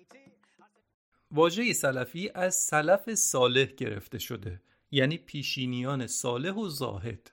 [1.31, 7.31] واژه سلفی از سلف صالح گرفته شده یعنی پیشینیان صالح و زاهد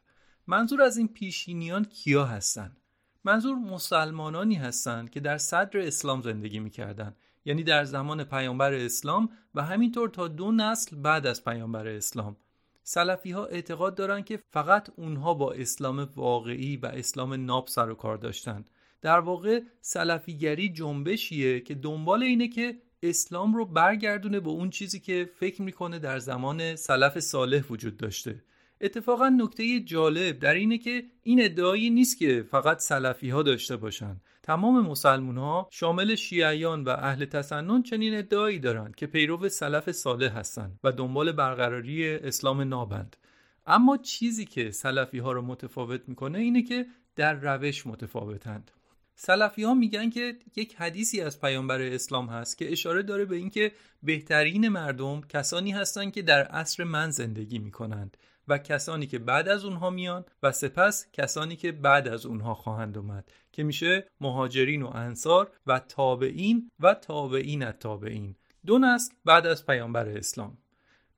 [0.51, 2.77] منظور از این پیشینیان کیا هستند
[3.23, 9.61] منظور مسلمانانی هستند که در صدر اسلام زندگی می‌کردند یعنی در زمان پیامبر اسلام و
[9.63, 12.37] همینطور تا دو نسل بعد از پیامبر اسلام.
[12.83, 17.95] سلفی ها اعتقاد دارند که فقط اونها با اسلام واقعی و اسلام ناب سر و
[17.95, 18.69] کار داشتند
[19.01, 25.29] در واقع سلفیگری جنبشیه که دنبال اینه که اسلام رو برگردونه به اون چیزی که
[25.39, 28.43] فکر می‌کنه در زمان سلف صالح وجود داشته.
[28.81, 34.21] اتفاقا نکته جالب در اینه که این ادعایی نیست که فقط سلفی ها داشته باشن.
[34.43, 40.37] تمام مسلمون ها شامل شیعیان و اهل تسنن چنین ادعایی دارند که پیرو سلف صالح
[40.37, 43.17] هستند و دنبال برقراری اسلام نابند.
[43.65, 48.71] اما چیزی که سلفی ها رو متفاوت می‌کنه اینه که در روش متفاوتند.
[49.15, 53.71] سلفی ها میگن که یک حدیثی از پیامبر اسلام هست که اشاره داره به اینکه
[54.03, 58.17] بهترین مردم کسانی هستند که در عصر من زندگی می‌کنند.
[58.47, 62.97] و کسانی که بعد از اونها میان و سپس کسانی که بعد از اونها خواهند
[62.97, 68.35] اومد که میشه مهاجرین و انصار و تابعین و تابعین تابعین.
[68.65, 70.57] دو نسل بعد از پیامبر اسلام.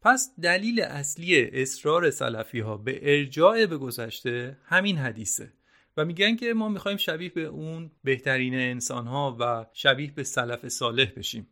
[0.02, 5.54] پس دلیل اصلی اصرار سلفی ها به ارجاع به گذشته همین حدیثه.
[5.98, 10.68] و میگن که ما می‌خوایم شبیه به اون بهترین انسان ها و شبیه به سلف
[10.68, 11.48] صالح بشیم.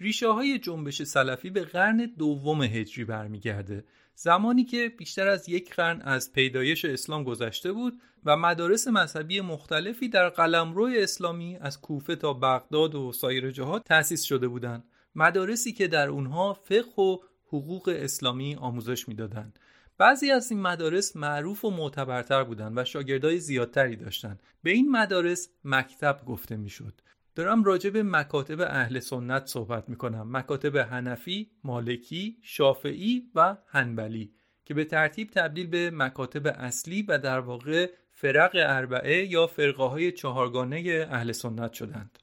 [0.00, 3.84] ریشه های جنبش سلفی به قرن دوم هجری برمیگرده
[4.18, 10.08] زمانی که بیشتر از یک قرن از پیدایش اسلام گذشته بود و مدارس مذهبی مختلفی
[10.08, 14.84] در قلمرو اسلامی از کوفه تا بغداد و سایر جهات تأسیس شده بودند.
[15.14, 19.58] مدارسی که در اونها فقه و حقوق اسلامی آموزش می‌دادند.
[19.98, 24.42] بعضی از این مدارس معروف و معتبرتر بودند و شاگردای زیادتری داشتند.
[24.62, 27.00] به این مدارس مکتب گفته می‌شد.
[27.36, 30.36] دارم راجع به مکاتب اهل سنت صحبت می‌کنم.
[30.36, 34.32] مکاتب هنفی، مالکی، شافعی و هنبلی
[34.64, 40.12] که به ترتیب تبدیل به مکاتب اصلی و در واقع فرق اربعه یا فرقه های
[40.12, 42.18] چهارگانه اهل سنت شدند.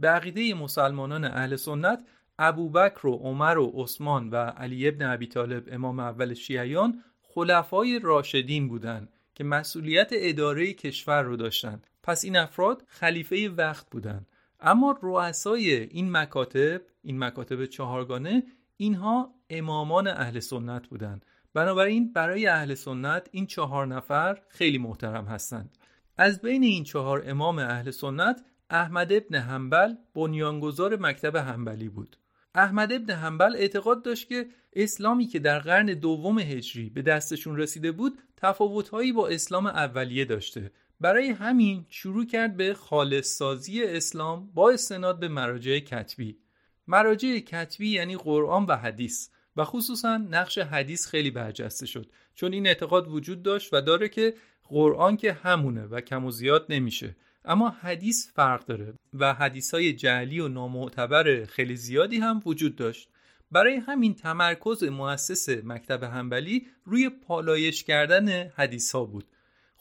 [0.00, 2.04] به عقیده مسلمانان اهل سنت
[2.38, 8.68] ابوبکر و عمر و عثمان و علی ابن ابی طالب امام اول شیعیان خلفای راشدین
[8.68, 11.86] بودند که مسئولیت اداره کشور رو داشتند.
[12.02, 14.26] پس این افراد خلیفه وقت بودند.
[14.62, 18.42] اما رؤسای این مکاتب این مکاتب چهارگانه
[18.76, 25.78] اینها امامان اهل سنت بودند بنابراین برای اهل سنت این چهار نفر خیلی محترم هستند.
[26.16, 32.16] از بین این چهار امام اهل سنت احمد ابن حنبل بنیانگذار مکتب حنبلی بود.
[32.54, 37.92] احمد ابن حنبل اعتقاد داشت که اسلامی که در قرن دوم هجری به دستشون رسیده
[37.92, 40.72] بود تفاوتهایی با اسلام اولیه داشته.
[41.00, 46.38] برای همین شروع کرد به خالص سازی اسلام با استناد به مراجع کتبی.
[46.86, 52.66] مراجع کتبی یعنی قرآن و حدیث و خصوصا نقش حدیث خیلی برجسته شد چون این
[52.66, 54.34] اعتقاد وجود داشت و داره که
[54.64, 57.16] قرآن که همونه و کم و زیاد نمیشه.
[57.44, 63.08] اما حدیث فرق داره و حدیث های جعلی و نامعتبر خیلی زیادی هم وجود داشت.
[63.50, 69.24] برای همین تمرکز مؤسس مکتب هنبلی روی پالایش کردن حدیث ها بود.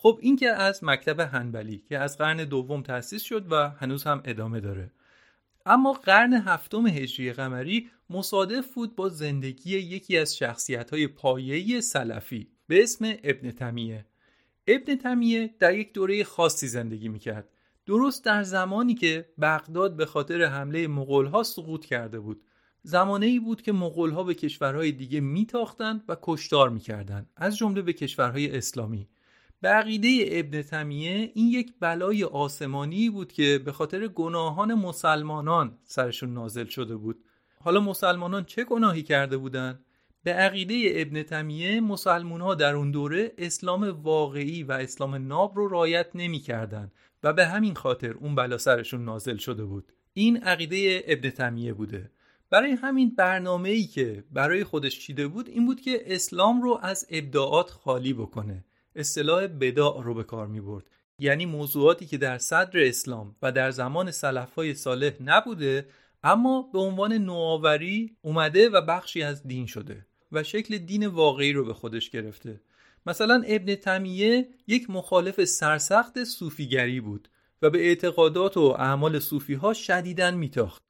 [0.01, 4.21] خب این که از مکتب هنبلی که از قرن دوم تأسیس شد و هنوز هم
[4.25, 4.91] ادامه داره.
[5.65, 12.47] اما قرن هفتم هجری قمری مصادف بود با زندگی یکی از شخصیت های پایه‌ای سلفی
[12.67, 14.05] به اسم ابن تمیه
[14.67, 17.49] ابن تمیه در یک دوره خاصی زندگی می‌کرد.
[17.85, 22.41] درست در زمانی که بغداد به خاطر حمله مغولها سقوط کرده بود.
[22.83, 27.93] زمانه ای بود که مغولها به کشورهای دیگه میتاختند و کشتار می‌کردند از جمله به
[27.93, 29.09] کشورهای اسلامی.
[29.61, 36.33] به عقیده ابن تمیه این یک بلای آسمانی بود که به خاطر گناهان مسلمانان سرشون
[36.33, 37.23] نازل شده بود.
[37.63, 39.85] حالا مسلمانان چه گناهی کرده بودند
[40.23, 45.67] به عقیده ابن تمیه مسلمون ها در اون دوره اسلام واقعی و اسلام ناب رو
[45.67, 46.91] رایت نمی کردن
[47.23, 49.93] و به همین خاطر اون بلا سرشون نازل شده بود.
[50.13, 52.11] این عقیده ابن تمیه بوده.
[52.49, 57.07] برای همین برنامه ای که برای خودش چیده بود این بود که اسلام رو از
[57.09, 58.65] ابداعات خالی بکنه.
[58.99, 60.89] اصطلاح بداع رو به کار می برد.
[61.19, 65.89] یعنی موضوعاتی که در صدر اسلام و در زمان سلفای صالح نبوده
[66.23, 71.65] اما به عنوان نوآوری اومده و بخشی از دین شده و شکل دین واقعی رو
[71.65, 72.61] به خودش گرفته.
[73.05, 77.29] مثلا ابن تمیه یک مخالف سرسخت صوفیگری بود
[77.61, 80.83] و به اعتقادات و اعمال صوفی ها شدیدن میتاخت.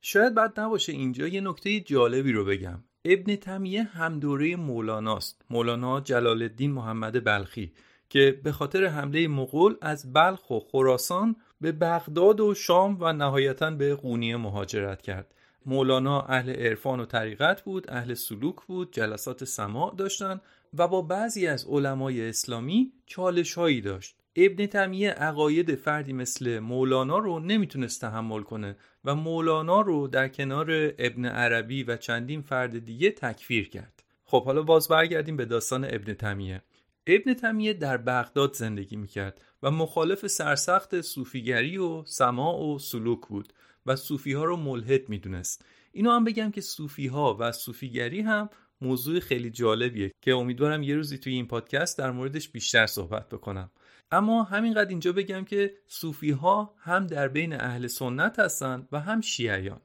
[0.00, 2.84] شاید بعد نباشه اینجا یه نکته جالبی رو بگم.
[3.04, 5.44] ابن تمیه هم دوره مولاناست.
[5.50, 7.72] مولانا جلال الدین محمد بلخی
[8.10, 13.70] که به خاطر حمله مغول از بلخ و خراسان به بغداد و شام و نهایتا
[13.70, 15.34] به قونیه مهاجرت کرد.
[15.66, 20.40] مولانا اهل عرفان و طریقت بود اهل سلوک بود جلسات سماع داشتن
[20.78, 24.16] و با بعضی از علمای اسلامی چالش هایی داشت.
[24.36, 28.76] ابن تمیه عقاید فردی مثل مولانا رو نمی‌تونست تحمل کنه.
[29.04, 34.02] و مولانا رو در کنار ابن عربی و چندین فرد دیگه تکفیر کرد.
[34.24, 36.62] خب حالا باز برگردیم به داستان ابن تمیه
[37.06, 43.52] ابن تمیه در بغداد زندگی می‌کرد و مخالف سرسخت صوفیگری و سماع و سلوک بود
[43.86, 45.64] و صوفی ها رو ملحد می‌دونست.
[45.92, 48.50] اینو هم بگم که صوفی ها و صوفیگری هم
[48.80, 53.70] موضوع خیلی جالبیه که امیدوارم یه روزی توی این پادکست در موردش بیشتر صحبت بکنم.
[54.12, 59.20] اما همینقدر اینجا بگم که صوفی ها هم در بین اهل سنت هستند و هم
[59.20, 59.80] شیعیان.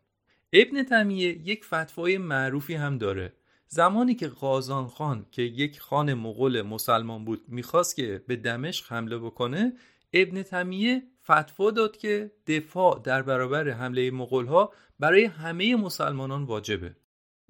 [0.54, 3.34] ابن تمیه یک فتوای معروفی هم داره.
[3.68, 9.18] زمانی که قازان خان که یک خان مغول مسلمان بود می‌خواست که به دمشق حمله
[9.18, 9.74] بکنه
[10.14, 16.96] ابن تمیه فتوا داد که دفاع در برابر حمله مغولها برای همه مسلمانان واجبه.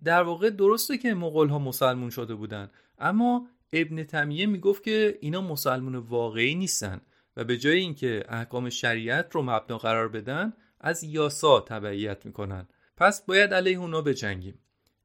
[0.04, 5.96] در واقع درسته که مغولها مسلمون شده بودند اما ابن تمیه می‌گفت که اینا مسلمون
[5.96, 7.02] واقعی نیستن
[7.38, 12.68] و به جای اینکه احکام شریعت رو مبنا قرار بدن از یاسا تبعیت می‌کنن.
[12.98, 14.60] پس باید علیه اونا بجنگیم.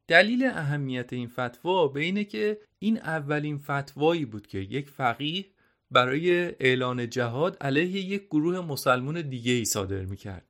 [0.08, 5.44] دلیل اهمیت این فتوا به اینه که این اولین فتوایی بود که یک فقیه
[5.90, 10.46] برای اعلان جهاد علیه یک گروه مسلمون دیگه ای صادر می‌کرد.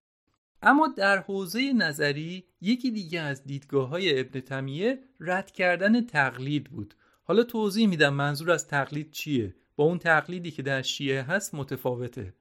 [0.62, 6.94] اما در حوزه نظری یکی دیگه از دیدگاه های ابن تمیه رد کردن تقلید بود
[7.24, 9.54] حالا توضیح میدم منظور از تقلید چیه.
[9.76, 12.34] با اون تقلیدی که در شیعه هست متفاوته.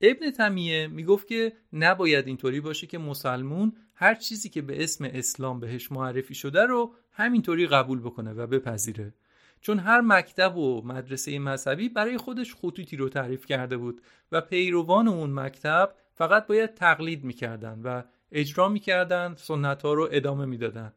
[0.00, 5.60] ابن تمیه می‌گفت که نباید اینطوری باشه که مسلمون هر چیزی که به اسم اسلام
[5.60, 9.14] بهش معرفی شده رو همینطوری قبول بکنه و بپذیره.
[9.60, 14.00] چون هر مکتب و مدرسه مذهبی برای خودش خطوطی رو تعریف کرده بود
[14.32, 20.44] و پیروان اون مکتب فقط باید تقلید می‌کردن و اجرا می‌کردن سنت ها رو ادامه
[20.44, 20.92] می‌دادن.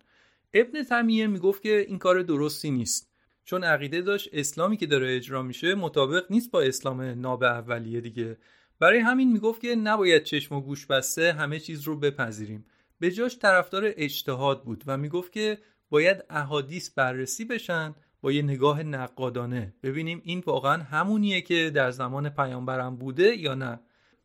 [0.54, 3.14] ابن تمیه می‌گفت که این کار درستی نیست.
[3.48, 8.38] چون عقیده داشت اسلامی که داره اجرا میشه مطابق نیست با اسلام ناب اولیه دیگه.
[8.80, 12.66] برای همین می‌گفت که نباید چشم و گوش بسته همه چیز رو بپذیریم.
[13.00, 15.58] به جاش طرفدار اجتهاد بود و می‌گفت که
[15.90, 19.74] باید احادیث بررسی بشن با یه نگاه نقادانه.
[19.84, 23.80] ببینیم این واقعا همونیه که در زمان پیامبرم بوده یا نه.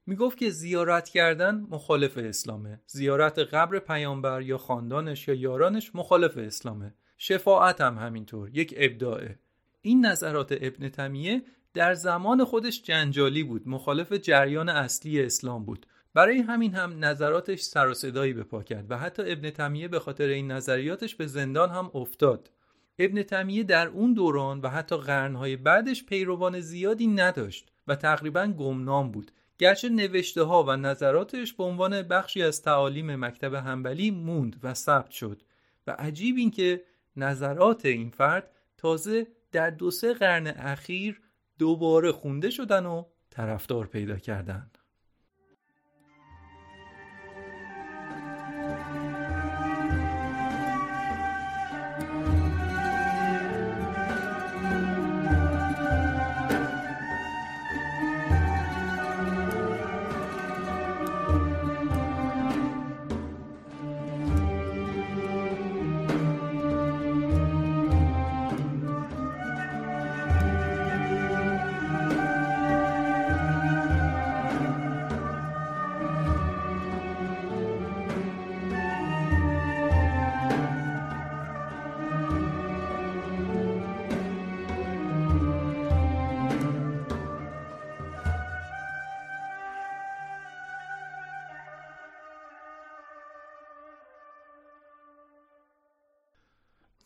[0.07, 2.81] می‌گفت که زیارت کردن مخالف اسلامه.
[2.87, 6.95] زیارت قبر پیامبر یا خاندانش یا یارانش مخالف اسلامه.
[7.25, 8.51] شفاعت هم همینطور.
[8.53, 9.39] یک ابداعه.
[9.83, 11.43] این نظرات ابن تمیه
[11.75, 13.69] در زمان خودش جنجالی بود.
[13.69, 15.87] مخالف جریان اصلی اسلام بود.
[16.15, 19.99] برای همین هم نظراتش سر و صدایی به پا کرد و حتی ابن تمیه به
[19.99, 22.51] خاطر این نظریاتش به زندان هم افتاد.
[22.99, 29.11] ابن تمیه در اون دوران و حتی قرنهای بعدش پیروان زیادی نداشت و تقریبا گمنام
[29.11, 29.33] بود.
[29.59, 35.11] گرچه نوشته ها و نظراتش به عنوان بخشی از تعالیم مکتب همبلی موند و ثبت
[35.11, 35.43] شد.
[35.87, 36.83] و عجیب این که
[37.17, 41.21] نظرات این فرد تازه در دو سه قرن اخیر
[41.59, 44.79] دوباره خونده شدن و طرفدار پیدا کردند.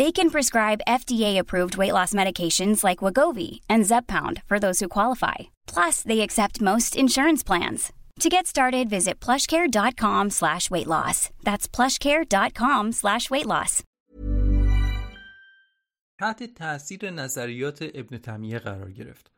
[0.00, 5.38] They can prescribe FDA-approved weight loss medications like Wagovi and Zepbound for those who qualify.
[5.74, 7.82] Plus, they accept most insurance plans.
[8.20, 11.18] To get started, visit plushcare.com slash weight loss.
[11.46, 13.82] That's plushcare.com slash weight loss.
[16.18, 19.30] تحت تاثیر نظریات ابن تیمیه قرار گرفت.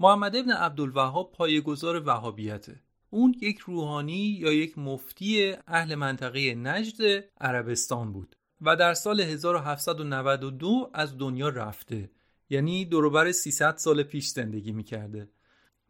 [0.00, 2.80] محمد ابن عبدالوهاب پایه‌گذار وهابیته.
[3.10, 10.89] اون یک روحانی یا یک مفتی اهل منطقه نجد عربستان بود و در سال 1792
[10.93, 12.09] از دنیا رفته.
[12.49, 15.29] یعنی دوروبر 300 سال پیش زندگی می‌کرده.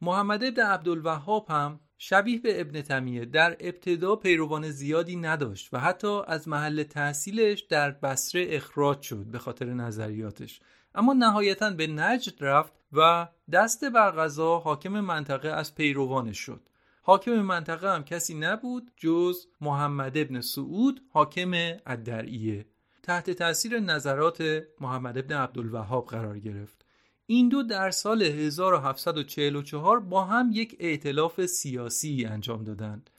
[0.02, 6.22] محمد ابن عبدالوهاب هم شبیه به ابن تمیه در ابتدا پیروان زیادی نداشت و حتی
[6.28, 10.62] از محل تحصیلش در بسره اخراج شد به خاطر نظریاتش.
[10.96, 16.69] اما نهایتا به نجد رفت و دست بر غذا حاکم منطقه از پیروانش شد.
[17.10, 21.52] حاکم منطقه هم کسی نبود جز محمد ابن سعود حاکم
[21.86, 22.66] الدرعیه.
[23.04, 26.86] تحت تاثیر نظرات محمد ابن عبدالوهاب قرار گرفت.
[27.26, 33.10] این دو در سال 1744 با هم یک ائتلاف سیاسی انجام دادند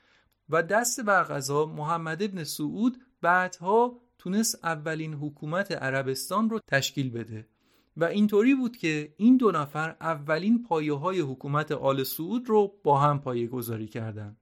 [0.49, 7.47] و دست بر محمد ابن سعود بعدها تونست اولین حکومت عربستان رو تشکیل بده.
[8.01, 12.99] و اینطوری بود که این دو نفر اولین پایه های حکومت آل سعود رو با
[12.99, 14.37] هم پایه گذاری کردند.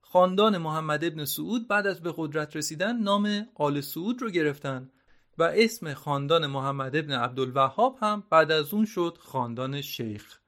[0.00, 4.90] خاندان محمد ابن سعود بعد از به قدرت رسیدن نام آل سعود رو گرفتن
[5.38, 10.38] و اسم خاندان محمد ابن عبدالوهاب هم بعد از اون شد خاندان شیخ.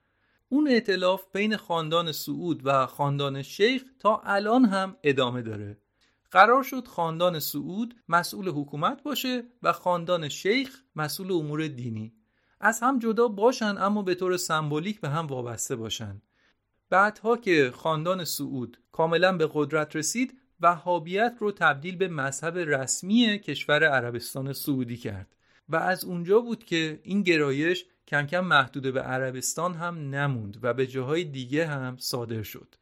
[0.49, 5.79] اون اعتلاف بین خاندان سعود و خاندان شیخ تا الان هم ادامه داره.
[6.31, 12.13] قرار شد خاندان سعود مسئول حکومت باشه و خاندان شیخ مسئول امور دینی.
[12.65, 16.23] از هم جدا باشن اما به طور سمبولیک به هم وابسته باشن.
[16.91, 23.85] بعدها که خاندان سعود کاملا به قدرت رسید وهابیت رو تبدیل به مذهب رسمی کشور
[23.85, 25.37] عربستان سعودی کرد.
[25.69, 30.75] و از اونجا بود که این گرایش کم کم محدود به عربستان هم نموند و
[30.75, 32.75] به جاهای دیگه هم صادر شد.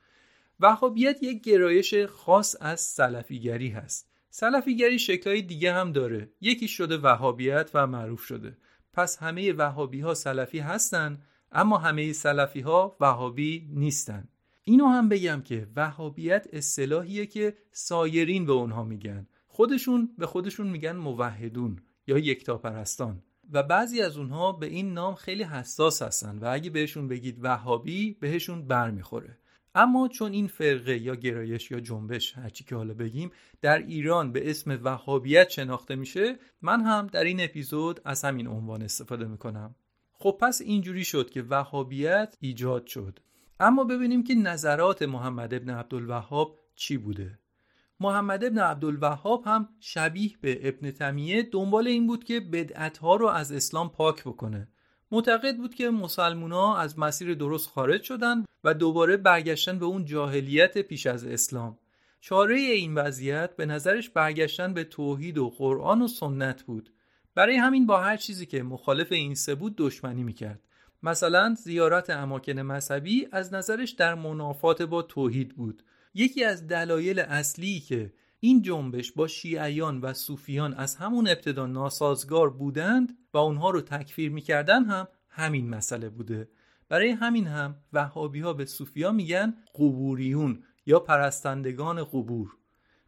[0.61, 4.11] وهابیت یک گرایش خاص از سلفیگری هست.
[4.31, 6.33] سلفیگری شکلهای دیگه هم داره.
[6.41, 8.57] یکی شده وهابیت و معروف شده.
[8.93, 11.19] پس همه وهابی ها سلفی هستن
[11.53, 14.29] اما همه سلفی ها وهابی نیستن.
[14.65, 19.27] اینو هم بگم که وهابیت اصطلاحیه که سایرین به اونها میگن.
[19.49, 23.23] خودشون به خودشون میگن موحدون یا یکتاپرستان.
[23.53, 28.17] و بعضی از اونها به این نام خیلی حساس هستن و اگه بهشون بگید وهابی
[28.21, 29.39] بهشون برمیخوره.
[29.75, 33.31] اما چون این فرقه یا گرایش یا جنبش هرچی که حالا بگیم
[33.63, 38.83] در ایران به اسم وهابیت شناخته میشه من هم در این اپیزود از همین عنوان
[38.83, 39.75] استفاده می‌کنم.
[40.13, 43.19] خب پس اینجوری شد که وهابیت ایجاد شد.
[43.61, 47.39] اما ببینیم که نظرات محمد ابن عبدالوهاب چی بوده.
[48.01, 53.27] محمد ابن عبدالوهاب هم شبیه به ابن تمیه دنبال این بود که بدعت ها رو
[53.27, 54.69] از اسلام پاک بکنه.
[55.13, 60.79] معتقد بود که مسلمونا از مسیر درست خارج شدن و دوباره برگشتن به اون جاهلیت
[60.79, 61.79] پیش از اسلام.
[62.21, 66.93] چاره این وضعیت به نظرش برگشتن به توحید و قرآن و سنت بود.
[67.35, 70.61] برای همین با هر چیزی که مخالف این سه بود دشمنی می‌کرد.
[71.03, 75.83] مثلا زیارت اماکن مذهبی از نظرش در منافات با توحید بود.
[76.15, 78.13] یکی از دلایل اصلی که
[78.45, 84.31] این جنبش با شیعیان و صوفیان از همون ابتدا ناسازگار بودند و اونها رو تکفیر
[84.31, 86.49] می‌کردن هم همین مسئله بوده.
[86.89, 92.57] برای همین هم وهابی ها به صوفیا میگن قبوریون یا پرستندگان قبور.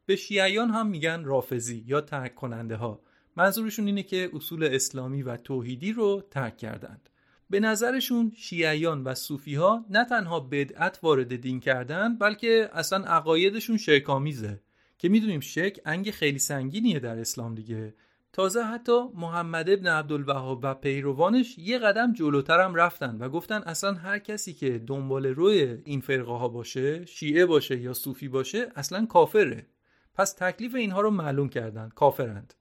[0.06, 3.00] به شیعیان هم میگن رافزی یا ترک کننده ها
[3.36, 7.08] منظورشون اینه که اصول اسلامی و توحیدی رو ترک کردند.
[7.50, 13.76] به نظرشون شیعیان و صوفی ها نه تنها بدعت وارد دین کردن بلکه اصلا عقایدشون
[13.76, 14.60] شرکامیزه
[15.04, 17.94] که می‌دونیم شک انگ خیلی سنگینیه در اسلام دیگه.
[18.32, 23.94] تازه حتی محمد ابن عبدالوهاب و پیروانش یه قدم جلوتر هم رفتن و گفتن اصلا
[23.94, 29.06] هر کسی که دنبال روی این فرقه ها باشه شیعه باشه یا صوفی باشه اصلا
[29.06, 29.66] کافره.
[30.14, 32.54] پس تکلیف اینها رو معلوم کردن کافرند.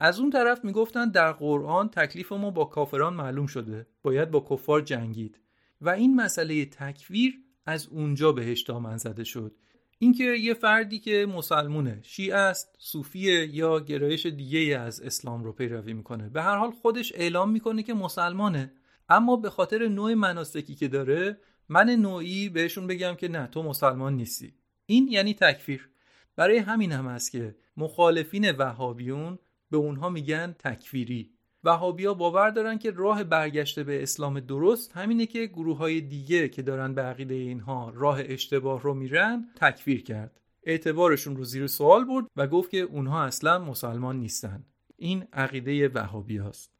[0.00, 4.80] از اون طرف می‌گفتن در قرآن تکلیف ما با کافران معلوم شده باید با کفار
[4.80, 5.40] جنگید.
[5.80, 7.34] و این مسئله تکویر
[7.66, 9.54] از اونجا بهش دامن زده شد.
[9.98, 15.92] اینکه یه فردی که مسلمونه شیعه است صوفیه یا گرایش دیگه از اسلام رو پیروی
[15.92, 16.28] می‌کنه.
[16.28, 18.72] به هر حال خودش اعلام می‌کنه که مسلمانه.
[19.08, 24.16] اما به خاطر نوع مناسکی که داره من نوعی بهشون بگم که نه تو مسلمان
[24.16, 24.54] نیستی.
[24.86, 25.88] این یعنی تکفیر.
[26.36, 29.38] برای همین هم است که مخالفین وهابیون
[29.70, 31.35] به اونها میگن تکفیری.
[31.66, 36.62] وهابیا باور دارن که راه برگشته به اسلام درست همینه که گروه های دیگه که
[36.62, 40.40] دارن به عقیده اینها راه اشتباه رو میرن تکفیر کرد.
[40.62, 44.64] اعتبارشون رو زیر سوال برد و گفت که اونها اصلا مسلمان نیستن.
[44.96, 46.72] این عقیده وهابی هست.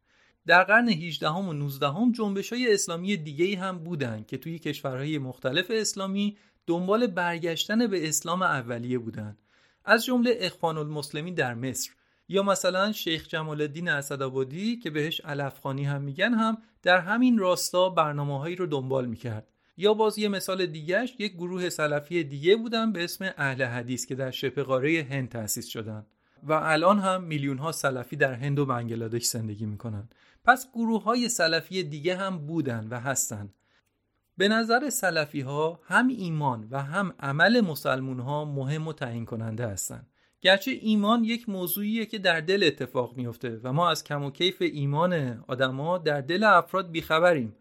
[0.45, 5.17] در قرن 18 و 19 هم جنبش های اسلامی دیگه هم بودن که توی کشورهای
[5.17, 9.37] مختلف اسلامی دنبال برگشتن به اسلام اولیه بودن.
[9.85, 11.91] از جمله اخوان المسلمین در مصر
[12.29, 17.89] یا مثلا شیخ جمال الدین اسدآبادی که بهش علفخانی هم میگن هم در همین راستا
[17.89, 19.47] برنامه هایی رو دنبال می‌کرد.
[19.77, 24.15] یا باز یه مثال دیگهش یک گروه سلفی دیگه بودن به اسم اهل حدیث که
[24.15, 26.05] در شبه قاره هند تأسیس شدن
[26.43, 30.09] و الان هم میلیون ها سلفی در هند و بنگلادش زندگی می‌کنن.
[30.45, 33.49] پس گروه های سلفی دیگه هم بودن و هستن.
[34.37, 39.67] به نظر سلفی ها هم ایمان و هم عمل مسلمون ها مهم و تعیین کننده
[39.67, 40.07] هستند
[40.41, 44.61] گرچه ایمان یک موضوعیه که در دل اتفاق میفته و ما از کم و کیف
[44.61, 47.55] ایمان آدما در دل افراد بیخبریم.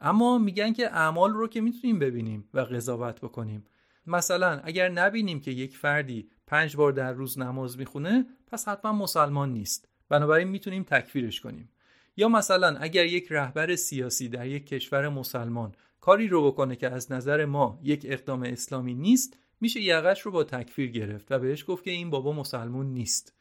[0.00, 3.64] اما میگن که اعمال رو که می‌تونیم ببینیم و قضاوت بکنیم.
[4.06, 9.52] مثلا اگر نبینیم که یک فردی پنج بار در روز نماز می‌خونه پس حتما مسلمان
[9.52, 9.88] نیست.
[10.08, 11.70] بنابراین می‌تونیم تکفیرش کنیم.
[12.16, 17.12] یا مثلا اگر یک رهبر سیاسی در یک کشور مسلمان کاری رو بکنه که از
[17.12, 21.84] نظر ما یک اقدام اسلامی نیست میشه یقش رو با تکفیر گرفت و بهش گفت
[21.84, 23.32] که این بابا مسلمون نیست.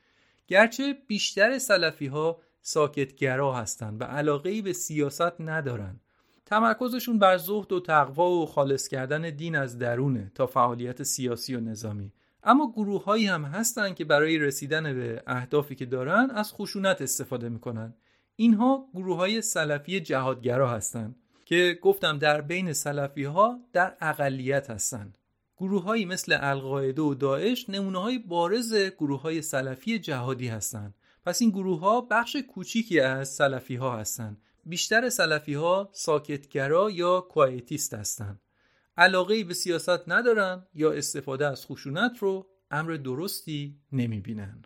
[0.48, 6.00] گرچه بیشتر سلفی ها ساکتگرا هستند و علاقه به سیاست ندارن.
[6.46, 11.60] تمرکزشون بر زهد و تقوا و خالص کردن دین از درونه تا فعالیت سیاسی و
[11.60, 12.14] نظامی.
[12.44, 17.50] اما گروه هایی هم هستند که برای رسیدن به اهدافی که دارن از خشونت استفاده
[17.50, 17.94] می‌کنن.
[18.36, 21.16] اینها گروه های سلفی جهادگرا هستند
[21.46, 25.18] که گفتم در بین سلفی ها در اقلیت هستند
[25.58, 30.96] گروههایی مثل القاعده و داعش نمونه های بارز گروه های سلفی جهادی هستند.
[31.26, 34.42] پس این گروه ها بخش کوچیکی از سلفی ها هستند.
[34.66, 38.42] بیشتر سلفی ها ساکتگرا یا quietist هستند.
[38.98, 44.64] علاقه به سیاست ندارن یا استفاده از خشونت رو امر درستی نمی بینن.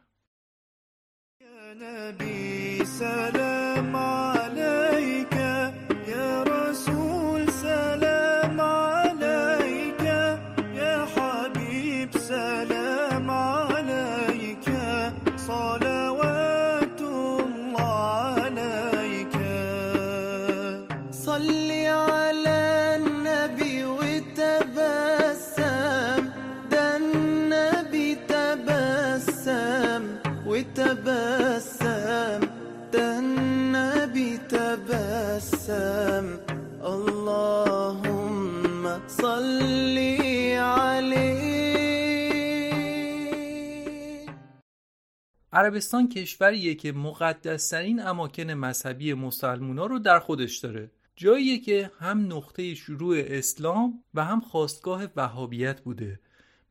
[45.53, 50.91] عربستان کشوریه که مقدسترین اماکن مذهبی مسلمونا رو در خودش داره.
[51.15, 56.19] جاییه که هم نقطه شروع اسلام و هم خواستگاه وهابیت بوده.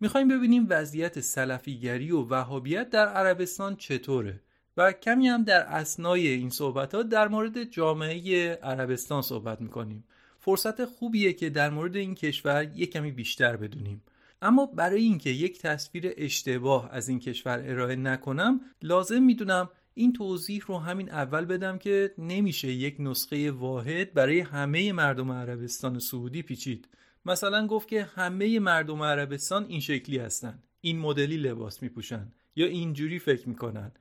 [0.00, 4.40] می‌خوایم ببینیم وضعیت سلفیگری و وهابیت در عربستان چطوره.
[4.80, 10.04] و کمی هم در اسنای این صحبت ها در مورد جامعه عربستان صحبت می‌کنیم.
[10.38, 14.02] فرصت خوبیه که در مورد این کشور یک کمی بیشتر بدونیم.
[14.42, 20.62] اما برای اینکه یک تصویر اشتباه از این کشور ارائه نکنم لازم می‌دونم این توضیح
[20.66, 26.88] رو همین اول بدم که نمیشه یک نسخه واحد برای همه مردم عربستان سعودی پیچید.
[27.26, 30.62] مثلا گفت که همه مردم عربستان این شکلی هستن.
[30.80, 33.92] این مدلی لباس میپوشن یا اینجوری فکر می‌کنن.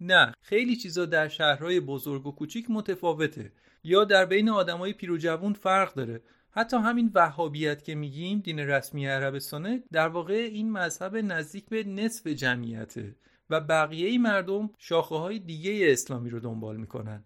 [0.00, 3.52] نه خیلی چیزا در شهرهای بزرگ و کوچیک متفاوته.
[3.84, 6.22] یا در بین آدمای پیر و جوون فرق داره.
[6.50, 12.26] حتی همین وهابیت که میگیم دین رسمی عربستانه در واقع این مذهب نزدیک به نصف
[12.26, 13.16] جمعیته
[13.50, 17.24] و بقیه مردم شاخه های دیگه اسلامی رو دنبال می‌کنن.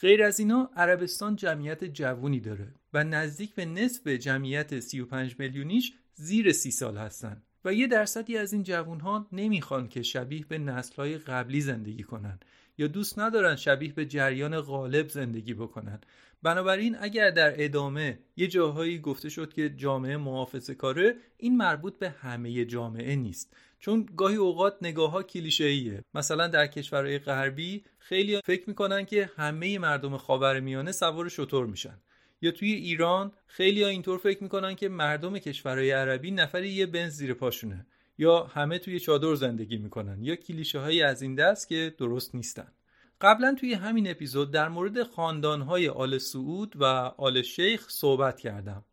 [0.00, 6.52] غیر از اینا عربستان جمعیت جوونی داره و نزدیک به نصف جمعیت 35 میلیونیش زیر
[6.52, 7.42] سی سال هستن.
[7.64, 12.02] و یه درصدی از این جوون ها نمی‌خوان که شبیه به نسل های قبلی زندگی
[12.02, 12.38] کنن
[12.78, 16.00] یا دوست ندارن شبیه به جریان غالب زندگی بکنن.
[16.42, 22.10] بنابراین اگر در ادامه یه جاهایی گفته شد که جامعه محافظه کاره این مربوط به
[22.10, 23.56] همه جامعه نیست.
[23.78, 26.04] چون گاهی اوقات نگاه ها کلیشه‌ایه.
[26.14, 31.98] مثلا در کشورهای غربی خیلی فکر می‌کنن که همه مردم خاورمیانه سوار شطور میشن.
[32.44, 37.12] یا توی ایران خیلی ها اینطور فکر می‌کنن که مردم کشورهای عربی نفری یه بنز
[37.12, 37.86] زیر پاشونه
[38.18, 42.72] یا همه توی چادر زندگی می‌کنن یا کلیشه هایی از این دست که درست نیستن.
[43.20, 46.84] قبلا توی همین اپیزود در مورد خاندانهای آل سعود و
[47.16, 48.84] آل شیخ صحبت کردم.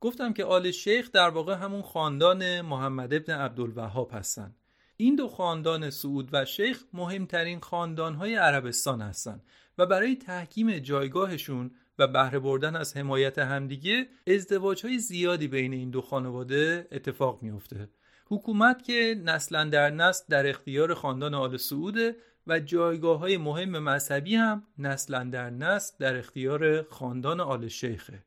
[0.00, 4.54] گفتم که آل شیخ در واقع همون خاندان محمد ابن عبدالوهاب هستن.
[4.96, 9.42] این دو خاندان سعود و شیخ مهمترین خاندانهای عربستان هستند
[9.78, 11.70] و برای تحکیم جایگاهشون
[12.00, 17.88] و بهره بردن از حمایت همدیگه ازدواج های زیادی بین این دو خانواده اتفاق میافته.
[18.26, 24.34] حکومت که نسلا در نسل در اختیار خاندان آل سعوده و جایگاه های مهم مذهبی
[24.34, 28.24] هم نسلا در نسل در اختیار خاندان آل شیخه.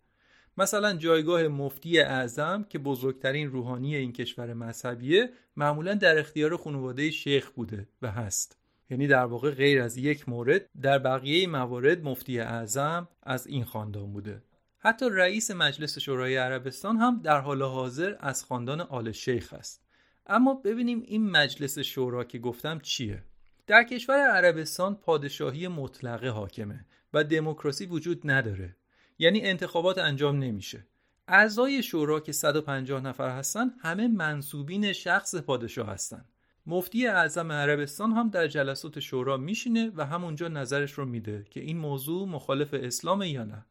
[0.58, 7.50] مثلا جایگاه مفتی اعظم که بزرگترین روحانی این کشور مذهبیه معمولا در اختیار خانواده شیخ
[7.50, 8.63] بوده و هست.
[8.90, 14.14] یعنی در واقع غیر از یک مورد در بقیه موارد مفتی اعظم از این خاندان
[14.14, 14.42] بوده.
[14.80, 19.84] حتی رئیس مجلس شورای عربستان هم در حال حاضر از خاندان آل شیخ است.
[20.28, 23.24] اما ببینیم این مجلس شورا که گفتم چیه.
[23.68, 28.76] در کشور عربستان پادشاهی مطلقه حاکمه و دموکراسی وجود نداره.
[29.20, 30.88] یعنی انتخابات انجام نمیشه.
[31.28, 36.26] اعضای شورا که 150 نفر هستن همه منصوبین شخص پادشاه هستن.
[36.66, 41.78] مفتی اعظم عربستان هم در جلسات شورا میشینه و همونجا نظرش رو میده که این
[41.78, 43.66] موضوع مخالف اسلام یا نه.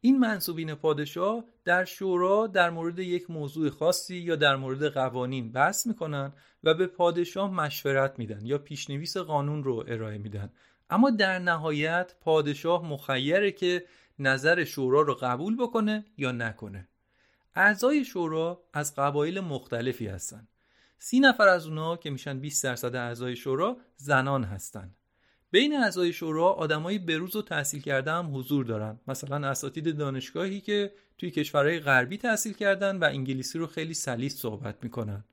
[0.00, 5.86] این منصوبین پادشاه در شورا در مورد یک موضوع خاصی یا در مورد قوانین بحث
[5.86, 6.32] می‌کنن
[6.64, 10.52] و به پادشاه مشورت میدن یا پیشنویس قانون رو ارائه میدن.
[10.90, 13.84] اما در نهایت پادشاه مخیره که
[14.18, 16.88] نظر شورا رو قبول بکنه یا نکنه.
[17.54, 20.48] اعضای شورا از قبایل مختلفی هستن.
[21.02, 24.94] سی نفر از اونا که میشن 20 درصد اعضای شورا زنان هستن.
[25.50, 29.00] بین اعضای شورا آدمای بروز و تحصیل کرده هم حضور دارن.
[29.08, 34.76] مثلا اساتید دانشگاهی که توی کشورهای غربی تحصیل کردن و انگلیسی رو خیلی سلیس صحبت
[34.82, 35.24] می‌کنن.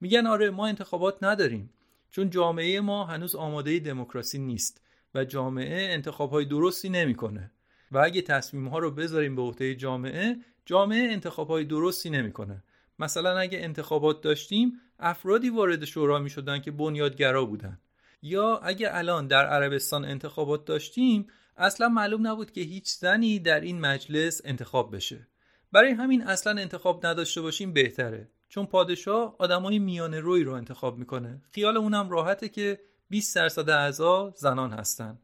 [0.00, 1.70] میگن آره ما انتخابات نداریم.
[2.10, 4.80] چون جامعه ما هنوز آماده دموکراسی نیست
[5.14, 7.50] و جامعه انتخابهای درستی نمی‌کنه.
[7.92, 12.62] و اگه تصمیم ها رو بذاریم به عهده جامعه جامعه انتخابهای درستی نمی‌کنه.
[12.98, 17.78] مثلا اگه انتخابات داشتیم افرادی وارد شورا می شدن که بنیادگرا بودن.
[18.22, 21.26] یا اگه الان در عربستان انتخابات داشتیم
[21.56, 25.28] اصلا معلوم نبود که هیچ زنی در این مجلس انتخاب بشه.
[25.72, 28.28] برای همین اصلا انتخاب نداشته باشیم بهتره.
[28.48, 31.42] چون پادشاه آدمای میانه روی رو انتخاب می‌کنه.
[31.50, 32.80] خیال اونم راحته که
[33.10, 35.18] 20 درصد اعضا زنان هستن.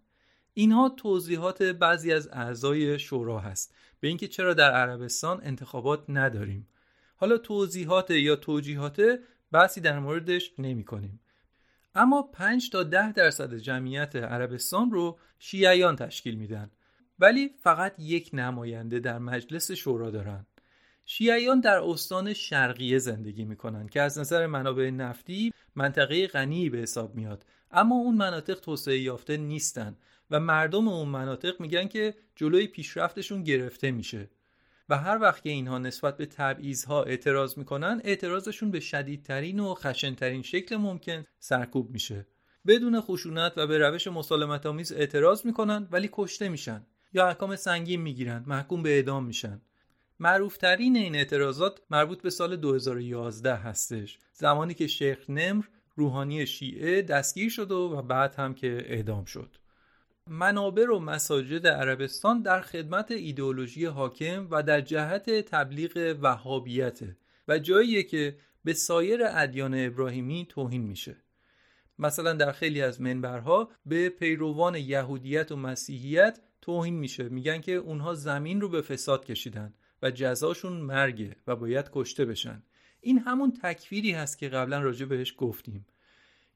[0.54, 3.74] اینها توضیحات بعضی از اعضای شورا هست.
[4.00, 6.68] به اینکه چرا در عربستان انتخابات نداریم.
[7.22, 9.18] حالا توضیحات یا توجیهات
[9.52, 11.20] بحثی در موردش نمی کنیم.
[11.94, 16.70] اما 5 تا 10 درصد جمعیت عربستان رو شیعیان تشکیل میدن.
[17.18, 20.46] ولی فقط یک نماینده در مجلس شورا دارن.
[21.04, 27.14] شیعیان در استان شرقیه زندگی می‌کنن که از نظر منابع نفتی منطقه غنی به حساب
[27.14, 27.46] میاد.
[27.70, 29.96] اما اون مناطق توسعه یافته نیستن
[30.30, 34.30] و مردم اون مناطق میگن که جلوی پیشرفتشون گرفته میشه.
[34.88, 40.42] و هر وقت که اینها نسبت به تبعیضها اعتراض می‌کنن اعتراضشون به شدیدترین و خشنترین
[40.42, 42.26] شکل ممکن سرکوب میشه.
[42.66, 48.00] بدون خشونت و به روش مسالمت آمیز اعتراض می‌کنن ولی کشته میشن یا احکام سنگین
[48.00, 49.60] می‌گیرن محکوم به اعدام میشن.
[50.20, 54.18] معروفترین این اعتراضات مربوط به سال 2011 هستش.
[54.32, 55.64] زمانی که شیخ نمر
[55.96, 59.56] روحانی شیعه دستگیر شد و بعد هم که اعدام شد.
[60.30, 67.00] منابر و مساجد عربستان در خدمت ایدئولوژی حاکم و در جهت تبلیغ وهابیت
[67.48, 71.16] و جاییه که به سایر ادیان ابراهیمی توهین میشه.
[71.98, 77.28] مثلا در خیلی از منبرها به پیروان یهودیت و مسیحیت توهین میشه.
[77.28, 82.62] میگن که اونها زمین رو به فساد کشیدن و جزاشون مرگه و باید کشته بشن.
[83.00, 85.86] این همون تکفیری هست که قبلا راجع بهش گفتیم.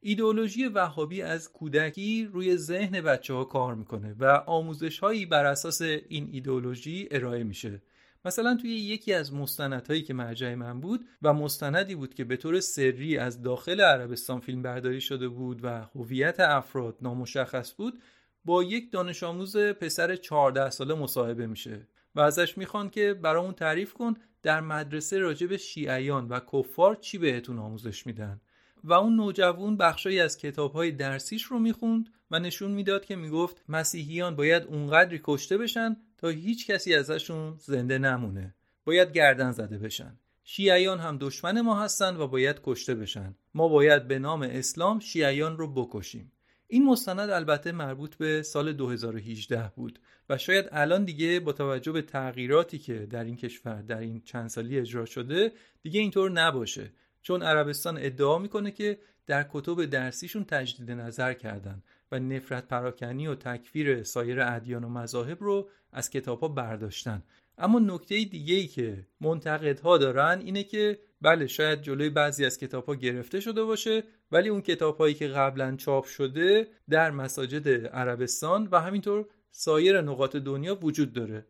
[0.07, 5.81] ایدئولوژی وهابی از کودکی روی ذهن بچه ها کار می‌کنه و آموزش هایی بر اساس
[5.81, 7.81] این ایدئولوژی ارائه میشه.
[8.25, 12.59] مثلا توی یکی از مستندهایی که مرجع من بود و مستندی بود که به طور
[12.59, 18.01] سری از داخل عربستان فیلم برداری شده بود و هویت افراد نامشخص بود
[18.45, 23.93] با یک دانش آموز پسر 14 ساله مصاحبه میشه و ازش می‌خوان که برامون تعریف
[23.93, 28.41] کن در مدرسه راجع به شیعیان و کفار چی بهتون آموزش میدن.
[28.87, 34.35] و اون نوجوان بخشایی از کتابهای درسیش رو می‌خوند و نشون می‌داد که می‌گفت مسیحیان
[34.35, 38.55] باید اونقدری کشته بشن تا هیچ کسی ازشون زنده نمونه.
[38.85, 40.19] باید گردن زده بشن.
[40.43, 43.35] شیعیان هم دشمن ما هستن و باید کشته بشن.
[43.53, 46.31] ما باید به نام اسلام شیعیان رو بکشیم.
[46.67, 52.01] این مستند البته مربوط به سال 2018 بود و شاید الان دیگه با توجه به
[52.01, 56.91] تغییراتی که در این کشور در این چند سالی اجرا شده دیگه اینطور نباشه.
[57.27, 63.35] چون عربستان ادعا می‌کنه که در کتب درسیشون تجدید نظر کردن و نفرت پراکنی و
[63.35, 67.23] تکفیر سایر ادیان و مذاهب رو از کتاب ها برداشتن.
[67.57, 72.85] اما نکته دیگه ای که منتقدها دارن اینه که بله شاید جلوی بعضی از کتاب
[72.85, 78.67] ها گرفته شده باشه ولی اون کتاب هایی که قبلا چاپ شده در مساجد عربستان
[78.71, 81.45] و همینطور سایر نقاط دنیا وجود داره.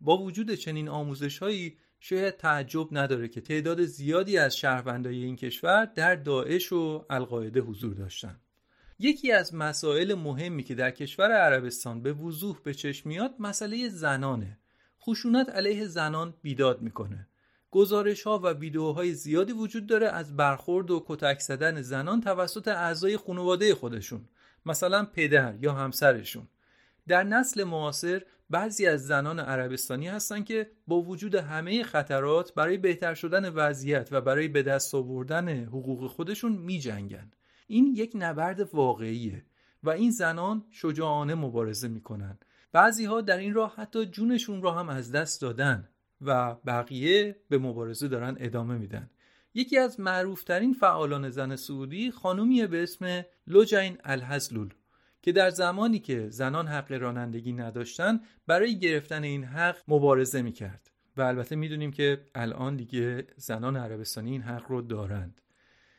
[0.00, 5.84] با وجود چنین آموزش هایی شاید تعجب نداره که تعداد زیادی از شهروندای این کشور
[5.84, 8.40] در داعش و القاعده حضور داشتن.
[8.98, 14.58] یکی از مسائل مهمی که در کشور عربستان به وضوح به چشم میاد مسئله زنانه.
[15.00, 17.28] خشونت علیه زنان بیداد می‌کنه.
[17.70, 23.16] گزارش ها و ویدیوهای زیادی وجود داره از برخورد و کتک زدن زنان توسط اعضای
[23.16, 24.28] خانواده خودشون
[24.66, 26.48] مثلا پدر یا همسرشون.
[27.08, 33.14] در نسل معاصر بعضی از زنان عربستانی هستند که با وجود همه خطرات برای بهتر
[33.14, 37.30] شدن وضعیت و برای به دست آوردن حقوق خودشون می جنگن.
[37.66, 39.44] این یک نبرد واقعیه
[39.82, 42.38] و این زنان شجاعانه مبارزه می‌کنن.
[42.72, 45.88] بعضی ها در این راه حتی جونشون را هم از دست دادن
[46.20, 49.10] و بقیه به مبارزه دارن ادامه میدن.
[49.54, 54.74] یکی از معروفترین فعالان زن سعودی خانومیه به اسم لوجین الحزلول
[55.22, 60.90] که در زمانی که زنان حق رانندگی نداشتن برای گرفتن این حق مبارزه می‌کرد.
[61.16, 65.40] و البته می‌دونیم که الان دیگه زنان عربستانی این حق رو دارند.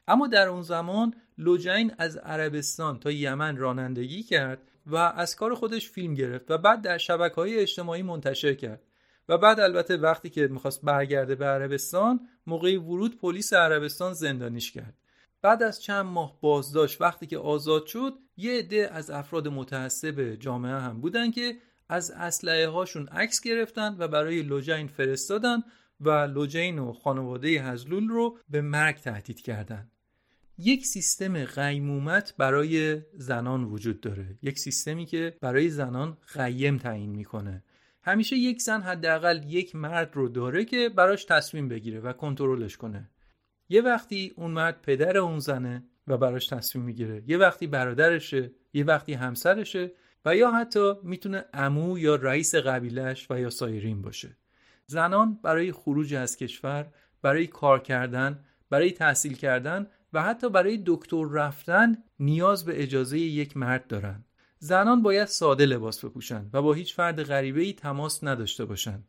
[0.07, 5.89] اما در اون زمان لوجین از عربستان تا یمن رانندگی کرد و از کار خودش
[5.89, 8.82] فیلم گرفت و بعد در شبکه های اجتماعی منتشر کرد.
[9.30, 14.93] و بعد البته وقتی که می‌خواست برگرده به عربستان موقع ورود پلیس عربستان زندانیش کرد.
[15.41, 20.79] بعد از چند ماه بازداشت وقتی که آزاد شد یه عده از افراد متعصب جامعه
[20.79, 21.57] هم بودن که
[21.89, 25.63] از اسلحه هاشون عکس گرفتن و برای لوجین فرستادن
[25.99, 29.91] و لوجین و خانواده هزلول رو به مرگ تهدید کردند.
[30.57, 34.37] یک سیستم قیمومت برای زنان وجود داره.
[34.41, 37.63] یک سیستمی که برای زنان قیم تعیین می‌کنه.
[38.03, 43.09] همیشه یک زن حداقل یک مرد رو داره که براش تصمیم بگیره و کنترلش کنه.
[43.70, 48.84] یه وقتی اون مرد پدر اون زنه و براش تصمیم می‌گیره یه وقتی برادرشه یه
[48.84, 49.91] وقتی همسرشه
[50.26, 54.38] و یا حتی می‌تونه امو یا رئیس قبیلش و یا سایرین باشه
[54.86, 56.88] زنان برای خروج از کشور
[57.22, 63.57] برای کار کردن برای تحصیل کردن و حتی برای دکتر رفتن نیاز به اجازه یک
[63.57, 64.26] مرد دارند.
[64.59, 69.07] زنان باید ساده لباس بپوشن و با هیچ فرد غریبه ای تماس نداشته باشند.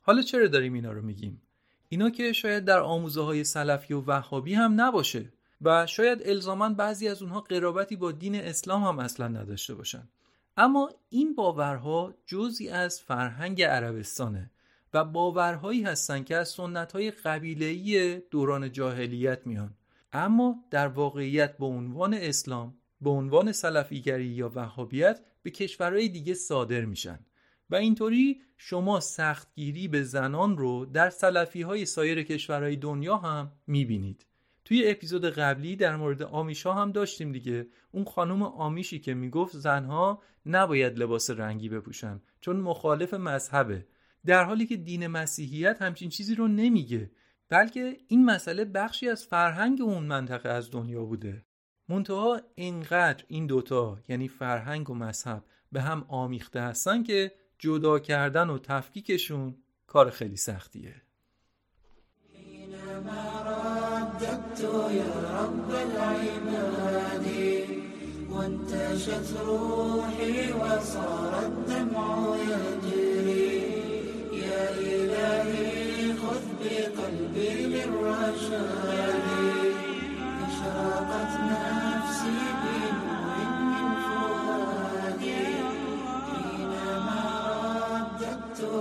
[0.00, 1.42] حالا چرا داریم اینا رو میگیم؟
[1.88, 5.32] اینا که شاید در آموزه های سلفی و وهابی هم نباشه
[5.62, 10.08] و شاید الزاما بعضی از اونها قرابتی با دین اسلام هم اصلا نداشته باشن.
[10.56, 14.50] اما این باورها جزی از فرهنگ عربستانه
[14.94, 19.74] و باورهایی هستند که از سنتهای قبیله‌ای دوران جاهلیت میان
[20.12, 26.84] اما در واقعیت به عنوان اسلام به عنوان سلفیگری یا وهابیت به کشورهای دیگه صادر
[26.84, 27.25] میشن
[27.70, 34.26] و اینطوری شما سختگیری به زنان رو در سلفی های سایر کشورهای دنیا هم می‌بینید.
[34.64, 37.66] توی اپیزود قبلی در مورد آمیشا هم داشتیم دیگه.
[37.92, 43.86] اون خانم آمیشی که می‌گفت زنها نباید لباس رنگی بپوشن چون مخالف مذهبه.
[44.26, 47.10] در حالی که دین مسیحیت همچین چیزی رو نمیگه
[47.48, 51.44] بلکه این مسئله بخشی از فرهنگ اون منطقه از دنیا بوده.
[51.88, 58.50] منتها اینقدر این دوتا یعنی فرهنگ و مذهب به هم آمیخته هستن که جدا کردن
[58.50, 61.02] و تفکیکشون کار خیلی سختیه.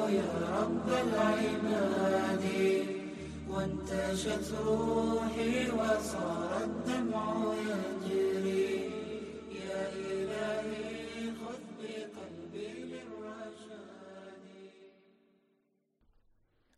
[0.09, 2.45] يا رب العباد
[3.49, 8.95] وانتشت روحي وصار الدمع يجري.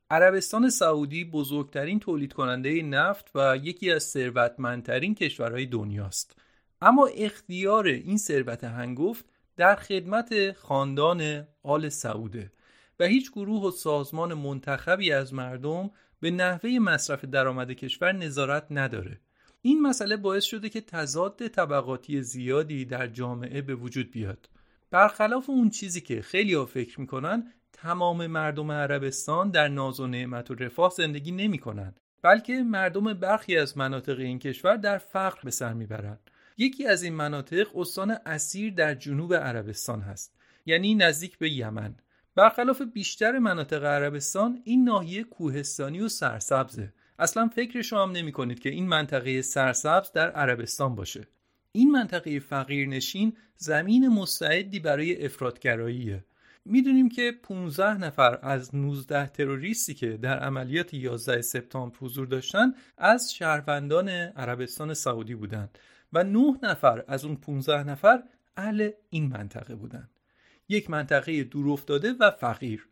[0.10, 6.36] عربستان سعودی بزرگترین تولید کننده نفت و یکی از ثروتمندترین کشورهای دنیاست.
[6.82, 9.26] اما اختیار این ثروت هنگفت
[9.58, 12.52] در خدمت خاندان آل سعوده.
[13.00, 19.20] و هیچ گروه و سازمان منتخبی از مردم به نحوه مصرف درآمد کشور نظارت نداره.
[19.62, 24.50] این مسئله باعث شده که تضاد طبقاتی زیادی در جامعه به وجود بیاد.
[24.92, 30.52] برخلاف اون چیزی که خیلی ها فکر می‌کنن تمام مردم عربستان در ناز و نعمت
[30.52, 35.52] و رفاه زندگی نمی کنند بلکه مردم برخی از مناطق این کشور در فقر به
[35.52, 41.52] سر می‌برند یکی از این مناطق استان اسیر در جنوب عربستان هست یعنی نزدیک به
[41.52, 41.96] یمن.
[42.38, 46.94] برخلاف بیشتر مناطق عربستان این ناحیه کوهستانی و سرسبزه.
[47.20, 51.28] اصلا فکرش هم نمی کنید که این منطقه سرسبز در عربستان باشه.
[51.72, 56.26] این منطقه فقیرنشین زمین مستعدی برای افرادگراییه
[56.66, 63.34] می‌دونیم که 15 نفر از 19 تروریستی که در عملیات 11 سپتامبر حضور داشتن از
[63.34, 65.78] شهروندان عربستان سعودی بودند
[66.14, 68.24] و 9 نفر از اون 15 نفر
[68.58, 70.17] اهل این منطقه بودند.
[70.70, 72.88] یک منطقه دورافتاده و فقیر.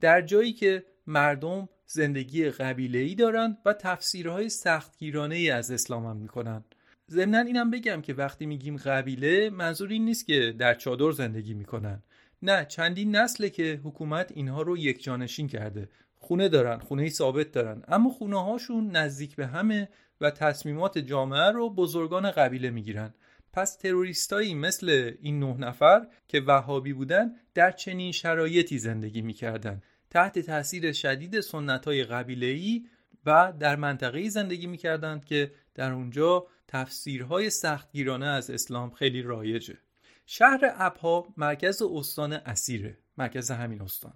[0.00, 6.64] در جایی که مردم زندگی قبیله‌ای دارند و تفسیرهای سختگیرانه ای از اسلام هم می‌کنن
[7.10, 12.02] ضمنا اینم بگم که وقتی میگیم قبیله منظور این نیست که در چادر زندگی می‌کنن
[12.42, 15.88] نه چندین نسله که حکومت اینها رو یک جانشین کرده.
[16.18, 17.82] خونه دارن خونه ثابت دارن.
[17.88, 19.88] اما خونه هاشون نزدیک به همه
[20.20, 23.14] و تصمیمات جامعه رو بزرگان قبیله می‌گیرن.
[23.52, 29.82] پس تروریستایی مثل این نه نفر که وهابی بودن در چنین شرایطی زندگی می‌کردن.
[30.10, 32.86] تحت تاثیر شدید سنت های قبیله‌ای
[33.26, 39.78] و در منطقه‌ای زندگی می‌کردند که در اونجا تفسیرهای سختگیرانه از اسلام خیلی رایجه.
[40.26, 44.14] شهر ابها مرکز استان اسیره مرکز همین استان.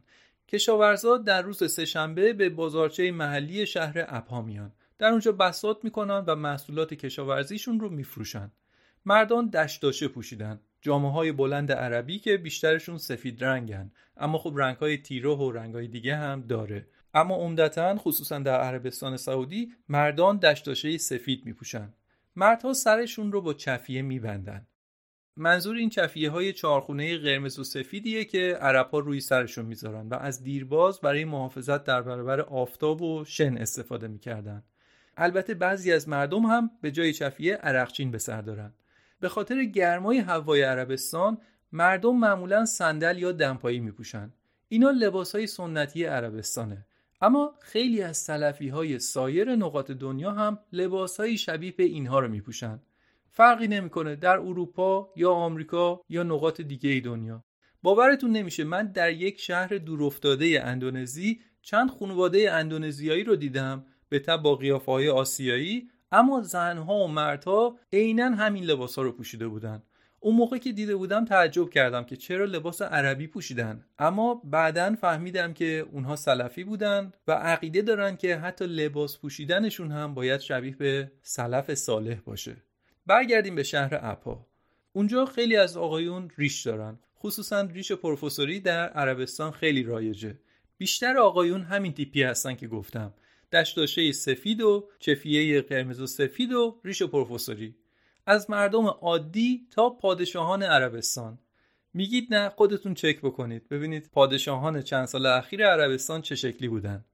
[0.49, 4.73] کشاورزا در روز سهشنبه به بازارچه محلی شهر ابها میان.
[4.99, 8.53] در اونجا بساط می‌کنن و محصولات کشاورزیشون رو میفروشن.
[9.07, 10.61] مردان دشتاشه پوشیدن.
[10.81, 13.91] جامعه های بلند عربی که بیشترشون سفید رنگن.
[14.17, 16.87] اما خب رنگ های تیره و رنگ های دیگه هم داره.
[17.15, 21.93] اما عمدتا خصوصا در عربستان سعودی مردان دشتاشه سفید میپوشن.
[22.37, 24.67] مردها سرشون رو با چفیه میبندن.
[25.37, 30.15] منظور این چفیه های چارخونه قرمز و سفیدیه که عرب ها روی سرشون می‌ذارن و
[30.15, 34.63] از دیرباز برای محافظت در برابر آفتاب و شن استفاده می‌کردن.
[35.17, 38.73] البته بعضی از مردم هم به جای چفیه عرقچین به سر دارن.
[39.25, 41.39] به خاطر گرمای هوای عربستان
[41.73, 44.33] مردم معمولا صندل یا دمپایی میپوشن.
[44.69, 46.87] اینا لباس های سنتی عربستانه.
[47.21, 52.29] اما خیلی از سلفی های سایر نقاط دنیا هم لباس های شبیه به اینها رو
[52.29, 52.81] میپوشن.
[53.31, 57.45] فرقی نمی‌کنه در اروپا یا آمریکا یا نقاط دیگه دنیا.
[57.83, 64.43] باورتون نمیشه من در یک شهر دورافتاده اندونزی چند خانواده اندونزیایی رو دیدم به تب
[64.43, 69.83] با قیافه های آسیایی اما زنها و مردها عینا همین لباس ها رو پوشیده بودن.
[70.21, 73.85] اون موقع که دیده بودم تعجب کردم که چرا لباس عربی پوشیدن.
[73.99, 80.15] اما بعدا فهمیدم که اونها سلفی بودن و عقیده دارن که حتی لباس پوشیدنشون هم
[80.15, 82.57] باید شبیه به سلف صالح باشه.
[83.07, 84.47] برگردیم به شهر ابها.
[84.93, 86.99] اونجا خیلی از آقایون ریش دارن.
[87.19, 90.39] خصوصا ریش پروفسوری در عربستان خیلی رایجه.
[90.79, 93.13] بیشتر آقایون همین تیپی هستن که گفتم.
[93.55, 97.77] دشداشه سفید و چفیه قرمز و سفید و ریش پروفسوری.
[98.27, 101.39] از مردم عادی تا پادشاهان عربستان.
[101.95, 103.69] میگید نه خودتون چک بکنید.
[103.69, 107.05] ببینید پادشاهان چند سال اخیر عربستان چه شکلی بودن.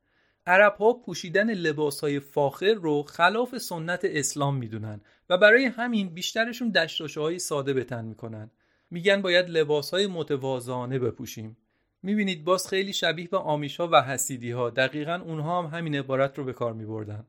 [0.47, 6.71] عرب ها پوشیدن لباس های فاخر رو خلاف سنت اسلام می‌دونن و برای همین بیشترشون
[6.71, 8.51] دشتاشه های ساده به تن می‌کنن.
[8.91, 11.57] میگن باید لباس های متوازانه بپوشیم.
[12.03, 16.45] می‌بینید باز خیلی شبیه به آمیشا و حسیدی ها دقیقا اونها هم همین عبارت رو
[16.45, 17.25] به کار میبردن.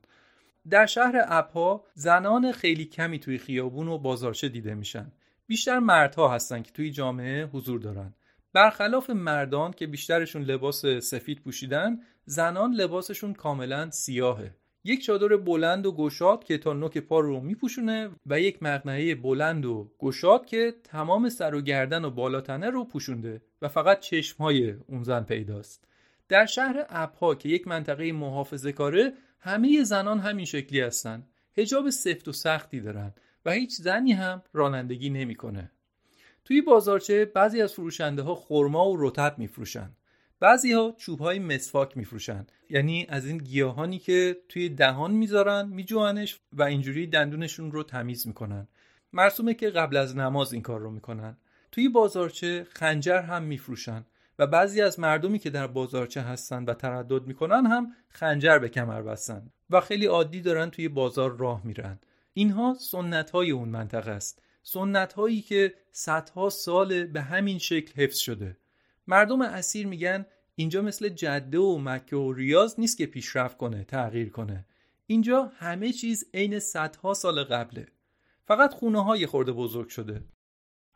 [0.70, 5.12] در شهر ابها زنان خیلی کمی توی خیابون و بازارچه دیده میشن.
[5.46, 8.14] بیشتر مردها هستن که توی جامعه حضور دارن.
[8.52, 14.54] برخلاف مردان که بیشترشون لباس سفید پوشیدن زنان لباسشون کاملا سیاهه.
[14.84, 19.64] یک چادر بلند و گشاد که تا نوک پا رو میپوشونه و یک مقنعه بلند
[19.64, 23.42] و گشاد که تمام سر و گردن و بالاتنه رو پوشونده.
[23.62, 25.84] و فقط چشمهای اون زن پیداست.
[26.28, 31.26] در شهر ابها که یک منطقه محافظه کاره همه زنان همین شکلی هستن.
[31.56, 35.70] هجاب سفت و سختی دارن و هیچ زنی هم رانندگی نمی‌کنه.
[36.44, 39.90] توی بازارچه بعضی از فروشنده ها خرما و رطب میفروشن.
[40.40, 42.46] بعضی ها چوب های مسواک میفروشن.
[42.70, 48.68] یعنی از این گیاهانی که توی دهان می‌ذارن میجوانش و اینجوری دندونشون رو تمیز می‌کنن.
[49.12, 51.36] مرسومه که قبل از نماز این کار رو می‌کنن.
[51.72, 54.04] توی بازارچه خنجر هم میفروشن
[54.38, 59.02] و بعضی از مردمی که در بازارچه هستن و تردد می‌کنن هم خنجر به کمر
[59.02, 61.98] بستن و خیلی عادی دارن توی بازار راه میرن.
[62.34, 64.42] اینها سنت های اون منطقه است.
[64.62, 68.56] سنت هایی که صدها سال به همین شکل حفظ شده.
[69.06, 74.30] مردم اسیر میگن اینجا مثل جده و مکه و ریاض نیست که پیشرفت کنه تغییر
[74.30, 74.66] کنه.
[75.06, 77.86] اینجا همه چیز عین صدها سال قبله.
[78.44, 80.22] فقط خونه های خورده بزرگ شده.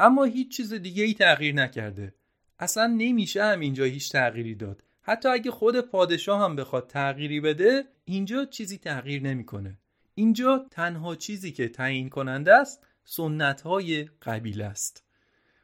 [0.01, 2.15] اما هیچ چیز دیگه ای تغییر نکرده.
[2.59, 4.83] اصلا نمیشه هم اینجا هیچ تغییری داد.
[5.03, 9.79] حتی اگه خود پادشاه هم بخواد تغییری بده اینجا چیزی تغییر نمی‌کنه.
[10.15, 15.05] اینجا تنها چیزی که تعیین کننده است سنت های قبیله است.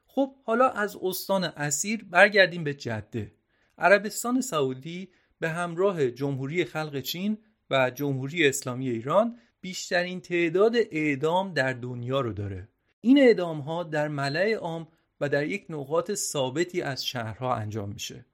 [0.06, 3.32] خب حالا از استان اسیر برگردیم به جده.
[3.78, 5.08] عربستان سعودی
[5.40, 7.38] به همراه جمهوری خلق چین
[7.70, 12.68] و جمهوری اسلامی ایران بیشترین تعداد اعدام در دنیا رو داره.
[13.04, 14.88] این اعدام ها در ملع عام
[15.20, 18.24] و در یک نقاط ثابتی از شهرها انجام میشه.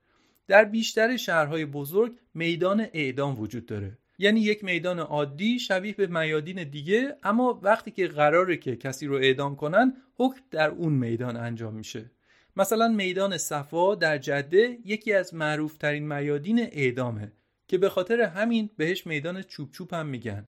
[0.46, 3.98] در بیشتر شهرهای بزرگ میدان اعدام وجود داره.
[4.18, 9.14] یعنی یک میدان عادی شبیه به میادین دیگه اما وقتی که قراره که کسی رو
[9.14, 12.10] اعدام کنن حکم در اون میدان انجام میشه.
[12.56, 17.32] مثلا میدان صفا در جده یکی از معروفترین میادین اعدامه
[17.68, 20.46] که به خاطر همین بهش میدان چوب چوب هم میگن.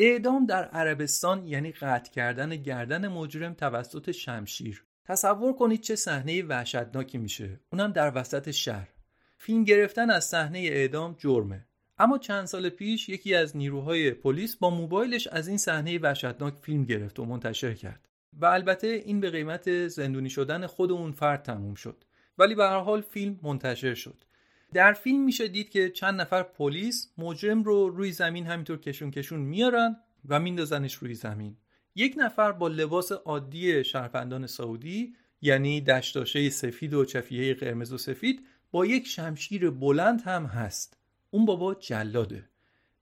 [0.00, 4.84] اعدام در عربستان یعنی قطع کردن گردن مجرم توسط شمشیر.
[5.04, 7.60] تصور کنید چه صحنه وحشتناکی میشه.
[7.72, 8.88] اونم در وسط شهر.
[9.36, 11.66] فیلم گرفتن از صحنه اعدام جرمه.
[11.98, 16.84] اما چند سال پیش یکی از نیروهای پلیس با موبایلش از این صحنه وحشتناک فیلم
[16.84, 18.08] گرفت و منتشر کرد.
[18.32, 22.04] و البته این به قیمت زندونی شدن خود اون فرد تموم شد.
[22.38, 24.24] ولی به هر حال فیلم منتشر شد.
[24.72, 29.40] در فیلم میشه دید که چند نفر پلیس مجرم رو روی زمین همینطور کشون کشون
[29.40, 29.96] میارن
[30.28, 31.56] و میندازنش روی زمین.
[31.94, 38.46] یک نفر با لباس عادی شهروندان سعودی یعنی دشتاشه سفید و چفیه قرمز و سفید
[38.70, 40.96] با یک شمشیر بلند هم هست.
[41.30, 42.48] اون بابا جلاده.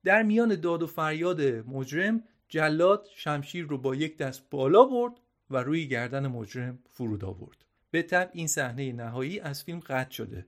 [0.05, 5.13] در میان داد و فریاد مجرم جلاد شمشیر رو با یک دست بالا برد
[5.51, 7.65] و روی گردن مجرم فرود آورد.
[7.91, 10.47] به طب این صحنه نهایی از فیلم قطع شده.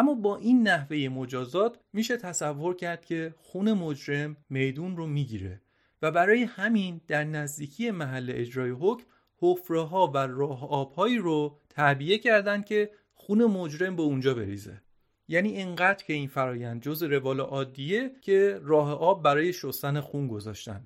[0.00, 5.60] اما با این نحوه مجازات میشه تصور کرد که خون مجرم میدون رو می‌گیره
[6.02, 9.04] و برای همین در نزدیکی محل اجرای حکم
[9.38, 14.82] حفره ها و راه آبهایی رو تعبیه کردند که خون مجرم به اونجا بریزه.
[15.28, 20.84] یعنی اینقدر که این فرایند جز روال عادیه که راه آب برای شستن خون گذاشتن.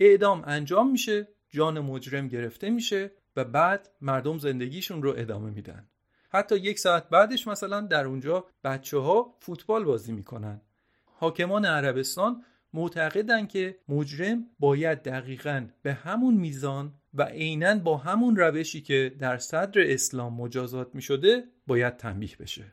[0.00, 5.88] اعدام انجام میشه جان مجرم گرفته میشه و بعد مردم زندگیشون رو ادامه میدن.
[6.28, 10.60] حتی یک ساعت بعدش مثلا در اونجا بچه ها فوتبال بازی می‌کنن.
[11.04, 18.80] حاکمان عربستان معتقدن که مجرم باید دقیقا به همون میزان و عینا با همون روشی
[18.80, 22.72] که در صدر اسلام مجازات می شده باید تنبیه بشه.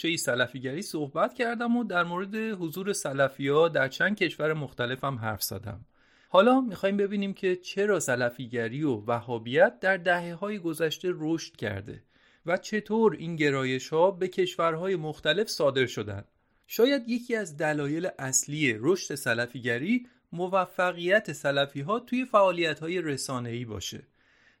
[0.00, 5.18] چه سلفیگری صحبت کردم و در مورد حضور سلفی ها در چند کشور مختلف هم
[5.18, 5.80] حرف زدم.
[6.28, 12.02] حالا می‌خوایم ببینیم که چرا سلفیگری و وهابیت در دهه های گذشته رشد کرده
[12.46, 16.28] و چطور این گرایش ها به کشورهای مختلف صادر شدند.
[16.66, 24.02] شاید یکی از دلایل اصلی رشد سلفیگری موفقیت سلفی ها توی فعالیت های رسانه‌ای باشه.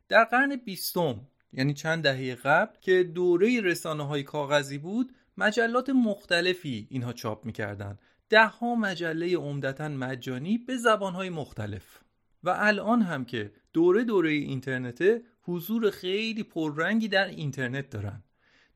[0.08, 1.20] در قرن بیستم
[1.52, 7.98] یعنی چند دهه قبل که دوره رسانه های کاغذی بود مجلات مختلفی اینها چاپ می‌کردن.
[8.28, 12.00] ده ها مجله عمدتا مجانی به زبان های مختلف.
[12.44, 18.22] و الان هم که دوره دوره اینترنته حضور خیلی پررنگی در اینترنت دارن.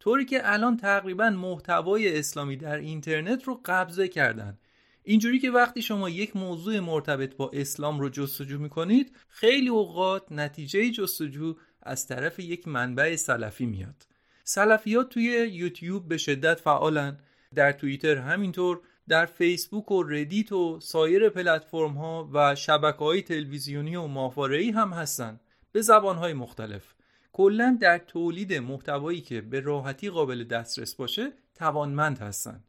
[0.00, 4.58] طوری که الان تقریبا محتوای اسلامی در اینترنت رو قبضه کردن.
[5.02, 10.90] اینجوری که وقتی شما یک موضوع مرتبط با اسلام رو جستجو می‌کنید خیلی اوقات نتیجه
[10.90, 14.13] جستجو از طرف یک منبع سلفی میاد.
[14.44, 17.18] سلفیات توی یوتیوب به شدت فعالن.
[17.54, 23.96] در توییتر همینطور در فیسبوک و ردیت و سایر پلتفرم ها و شبکه های تلویزیونی
[23.96, 25.40] و ماهواره‌ای هم هستن.
[25.72, 26.94] به زبانهای مختلف.
[27.32, 32.64] کلا در تولید محتوایی که به راحتی قابل دسترس باشه توانمند هستن.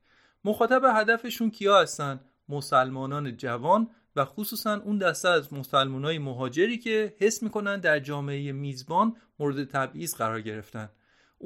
[0.45, 2.19] مخاطب هدفشون کیا هستن؟
[2.49, 9.15] مسلمانان جوان و خصوصا اون دسته از مسلمانای مهاجری که حس می‌کنن در جامعه میزبان
[9.39, 10.89] مورد تبعیض قرار گرفتن.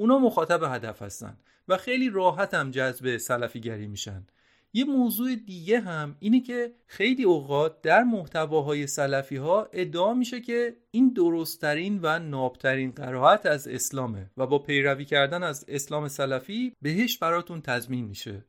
[0.00, 1.36] اونا مخاطب هدف هستن
[1.68, 4.26] و خیلی راحت هم جذب سلفیگری میشن.
[4.72, 10.76] یه موضوع دیگه هم اینه که خیلی اوقات در محتواهای سلفی ها ادعا میشه که
[10.90, 17.18] این درستترین و نابترین قرائت از اسلامه و با پیروی کردن از اسلام سلفی بهش
[17.18, 18.44] براتون تضمین میشه.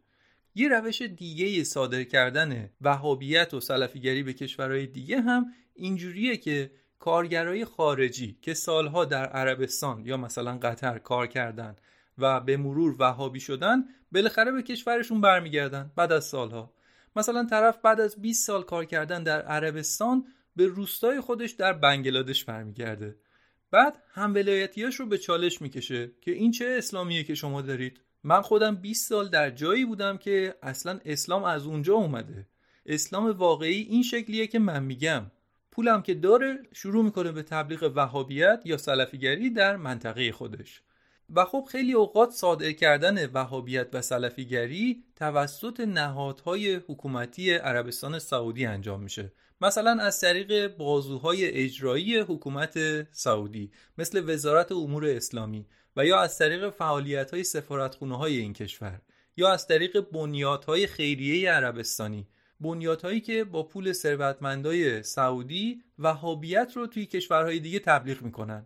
[0.56, 6.72] یه روش دیگه صادر کردن وهابیت و سلفیگری به کشورهای دیگه هم اینجوریه که
[7.02, 11.76] کارگرای خارجی که سالها در عربستان یا مثلا قطر کار کردن
[12.18, 16.74] و به مرور وهابی شدن بالاخره به کشورشون برمیگردن بعد از سالها.
[17.16, 20.26] مثلا طرف بعد از 20 سال کار کردن در عربستان
[20.56, 23.16] به روستای خودش در بنگلادش برمیگرده.
[23.72, 28.42] بعد هم ولایتیاش رو به چالش می‌کشه که این چه اسلامیه که شما دارید؟ من
[28.42, 32.48] خودم 20 سال در جایی بودم که اصلا اسلام از اونجا اومده.
[32.86, 35.32] اسلام واقعی این شکلیه که من میگم.
[35.72, 40.82] پولم که داره شروع می‌کنه به تبلیغ وهابیت یا سلفیگری در منطقه خودش.
[41.36, 49.04] و خب خیلی اوقات صادر کردن وهابیت و سلفیگری توسط نهادهای حکومتی عربستان سعودی انجام
[49.04, 49.32] میشه.
[49.62, 52.78] مثلا از طریق بازوهای اجرایی حکومت
[53.12, 55.66] سعودی مثل وزارت امور اسلامی
[55.96, 59.02] و یا از طریق فعالیت های سفارتخونه های این کشور
[59.38, 62.28] یا از طریق بنیادهای خیریه عربستانی
[62.62, 68.66] بنیادهایی که با پول ثروتمندای سعودی وهابیت رو توی کشورهای دیگه تبلیغ می‌کنن.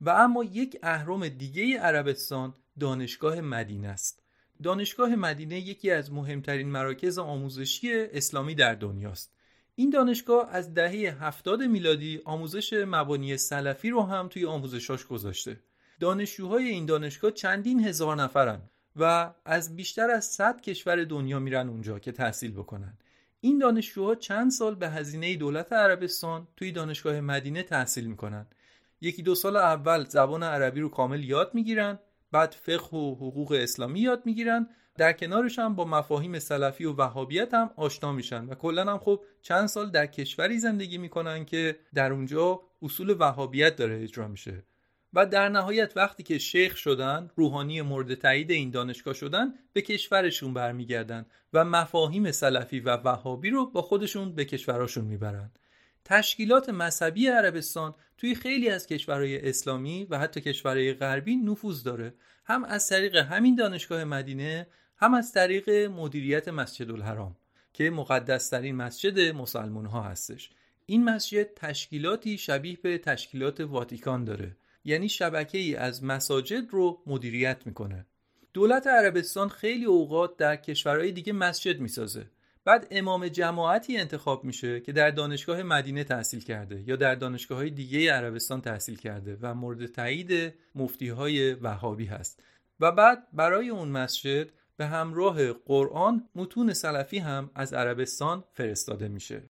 [0.00, 4.22] و اما یک اهرم دیگه عربستان دانشگاه مدینه است.
[4.62, 9.32] دانشگاه مدینه یکی از مهمترین مراکز آموزشی اسلامی در دنیاست
[9.74, 15.60] این دانشگاه از دهه هفتاد میلادی آموزش مبانی سلفی رو هم توی آموزشاش گذاشته.
[16.00, 18.60] دانشجوهای این دانشگاه چندین هزار نفرن
[18.96, 22.98] و از بیشتر از 100 کشور دنیا میرن اونجا که تحصیل بکنن.
[23.40, 28.46] این دانشجوها چند سال به هزینه دولت عربستان توی دانشگاه مدینه تحصیل می‌کنن.
[29.00, 31.98] یکی دو سال اول زبان عربی رو کامل یاد می‌گیرن
[32.32, 34.68] بعد فقه و حقوق اسلامی یاد می‌گیرن.
[34.96, 39.24] در کنارش هم با مفاهیم سلفی و وهابیت هم آشنا میشن و کلا هم خب
[39.42, 44.62] چند سال در کشوری زندگی می‌کنن که در اونجا اصول وهابیت داره اجرا میشه.
[45.14, 50.54] و در نهایت وقتی که شیخ شدن روحانی مورد تایید این دانشگاه شدن به کشورشون
[50.54, 55.50] برمیگردن و مفاهیم سلفی و وهابی رو با خودشون به کشوراشون می‌برن.
[56.04, 62.14] تشکیلات مذهبی عربستان توی خیلی از کشورهای اسلامی و حتی کشورهای غربی نفوذ داره.
[62.44, 64.66] هم از طریق همین دانشگاه مدینه
[64.96, 67.36] هم از طریق مدیریت مسجد الحرام
[67.72, 70.50] که مقدسترین مسجد مسلمان ها هستش.
[70.86, 74.56] این مسجد تشکیلاتی شبیه به تشکیلات واتیکان داره.
[74.84, 78.06] یعنی شبکه ای از مساجد رو مدیریت می‌کنه.
[78.52, 82.26] دولت عربستان خیلی اوقات در کشورهای دیگه مسجد می‌سازه.
[82.64, 87.70] بعد امام جماعتی انتخاب میشه که در دانشگاه مدینه تحصیل کرده یا در دانشگاه های
[87.70, 92.42] دیگه عربستان تحصیل کرده و مورد تایید مفتی های وهابی هست.
[92.80, 99.42] و بعد برای اون مسجد به همراه قرآن متون سلفی هم از عربستان فرستاده میشه.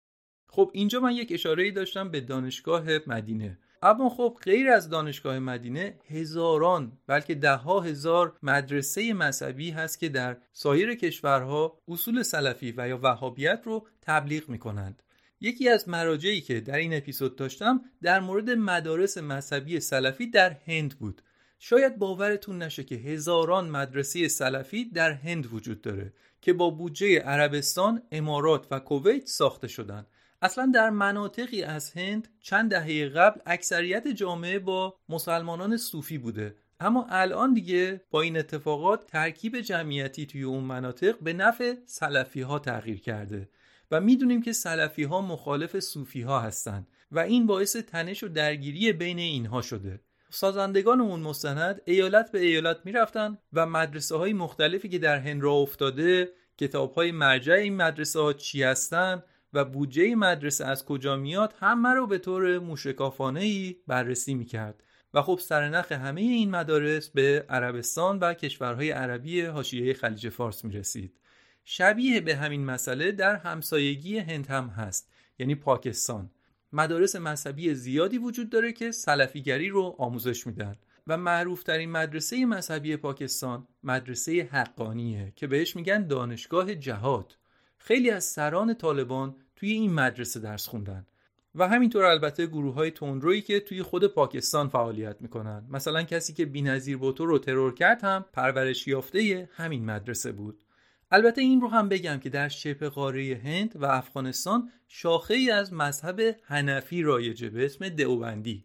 [0.46, 3.58] خب اینجا من یک اشاره داشتم به دانشگاه مدینه.
[3.82, 10.08] اما خب غیر از دانشگاه مدینه هزاران بلکه ده ها هزار مدرسه مذهبی هست که
[10.08, 15.02] در سایر کشورها اصول سلفی و یا وهابیت رو تبلیغ می کنند.
[15.40, 20.98] یکی از مراجعی که در این اپیزود داشتم در مورد مدارس مذهبی سلفی در هند
[20.98, 21.22] بود
[21.58, 28.02] شاید باورتون نشه که هزاران مدرسه سلفی در هند وجود داره که با بودجه عربستان،
[28.12, 30.06] امارات و کویت ساخته شدند
[30.42, 36.54] اصلا در مناطقی از هند چند دهه قبل اکثریت جامعه با مسلمانان صوفی بوده.
[36.80, 42.58] اما الان دیگه با این اتفاقات ترکیب جمعیتی توی اون مناطق به نفع سلفی ها
[42.58, 43.48] تغییر کرده
[43.90, 48.92] و می‌دونیم که سلفی ها مخالف صوفی ها هستند و این باعث تنش و درگیری
[48.92, 50.00] بین اینها شده.
[50.30, 55.52] سازندگان اون مستند ایالت به ایالت می‌رفتن و مدرسه های مختلفی که در هند را
[55.52, 61.54] افتاده کتاب های مرجع این مدرسه ها چی هستن و بودجه مدرسه از کجا میاد
[61.60, 64.82] همه رو به طور موشکافانه ای بررسی می‌کرد.
[65.14, 71.20] و خب سرنخ همه این مدارس به عربستان و کشورهای عربی حاشیه خلیج فارس می‌رسید.
[71.64, 76.30] شبیه به همین مسئله در همسایگی هند هم هست یعنی پاکستان.
[76.72, 80.76] مدارس مذهبی زیادی وجود داره که سلفیگری رو آموزش میدن.
[81.06, 87.38] و معروفترین مدرسه مذهبی پاکستان مدرسه حقانیه که بهش میگن دانشگاه جهاد.
[87.82, 91.06] خیلی از سران طالبان توی این مدرسه درس خوندن.
[91.54, 95.66] و همینطور البته گروه های تندرویی که توی خود پاکستان فعالیت می‌کنن.
[95.70, 100.62] مثلا کسی که بینظیر بوتو رو ترور کرد هم پرورش یافته همین مدرسه بود.
[101.10, 105.72] البته این رو هم بگم که در شبه قاره هند و افغانستان شاخه ای از
[105.72, 108.64] مذهب هنفی رایجه به اسم دئوبندی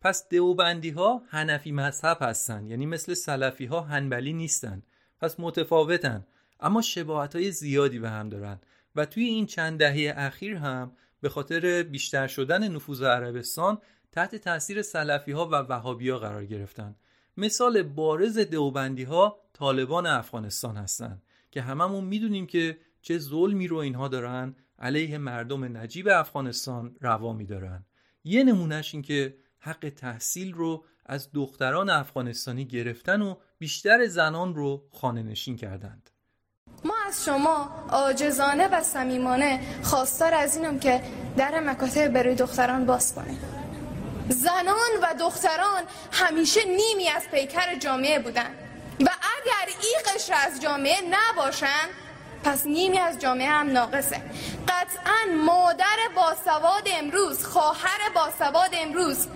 [0.00, 4.82] پس دئوبندی ها هنفی مذهب هستن یعنی مثل سلفی ها هنبلی نیستن.
[5.20, 6.26] پس متفاوتن.
[6.60, 8.60] اما شباهت های زیادی به هم دارن.
[8.96, 13.78] و توی این چند دهه اخیر هم به خاطر بیشتر شدن نفوذ عربستان
[14.12, 16.94] تحت تاثیر سلفی ها و وهابی ها قرار گرفتن.
[17.36, 24.08] مثال بارز دئوبندی ها طالبان افغانستان هستند که هممون می‌دونیم که چه ظلمی رو اینها
[24.08, 27.84] دارن علیه مردم نجیب افغانستان روا میدارن.
[28.24, 34.88] یه نمونهش این که حق تحصیل رو از دختران افغانستانی گرفتن و بیشتر زنان رو
[34.92, 36.10] خانه نشین کردند.
[37.10, 41.02] از شما آجزانه و صمیمانه خواستار از اینم که
[41.36, 43.40] در مکاتب برای دختران باز کنیم
[44.28, 45.82] زنان و دختران
[46.12, 48.50] همیشه نیمی از پیکر جامعه بودن
[49.00, 51.88] و اگر این قشر از جامعه نباشن
[52.44, 54.22] پس نیمی از جامعه هم ناقصه.
[54.68, 59.26] قطعا مادر باسواد امروز خواهر باسواد امروز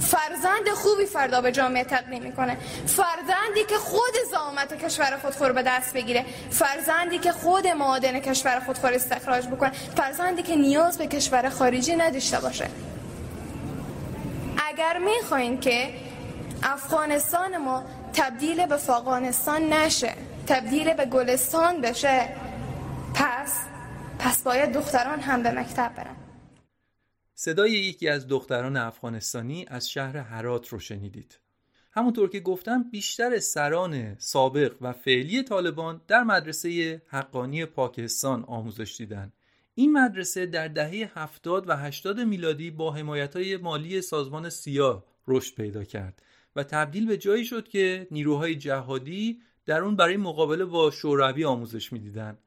[0.00, 2.56] فرزند خوبی فردا به جامعه تقدیم می‌کنه.
[2.86, 6.24] فرزندی که خود زامت کشور خودخور به دست بگیره.
[6.50, 9.70] فرزندی که خود معادن کشور خودخور استخراج بکنه.
[9.96, 12.66] فرزندی که نیاز به کشور خارجی نداشته باشه.
[14.68, 15.94] اگر می‌خواین که
[16.62, 20.12] افغانستان ما تبدیل به فاغانستان نشه
[20.46, 22.28] تبدیل به گلستان بشه
[23.14, 23.52] پس
[24.18, 26.23] پس باید دختران هم به مکتب برن.
[27.34, 31.38] صدای یکی از دختران افغانستانی از شهر هرات رو شنیدید
[31.92, 39.32] همونطور که گفتم بیشتر سران سابق و فعلی طالبان در مدرسه حقانی پاکستان آموزش دیدن
[39.74, 45.54] این مدرسه در دهه 70 و 80 میلادی با حمایت های مالی سازمان سیاه رشد
[45.54, 46.22] پیدا کرد
[46.56, 51.92] و تبدیل به جایی شد که نیروهای جهادی در اون برای مقابله با شوروی آموزش
[51.92, 52.38] می‌دیدند.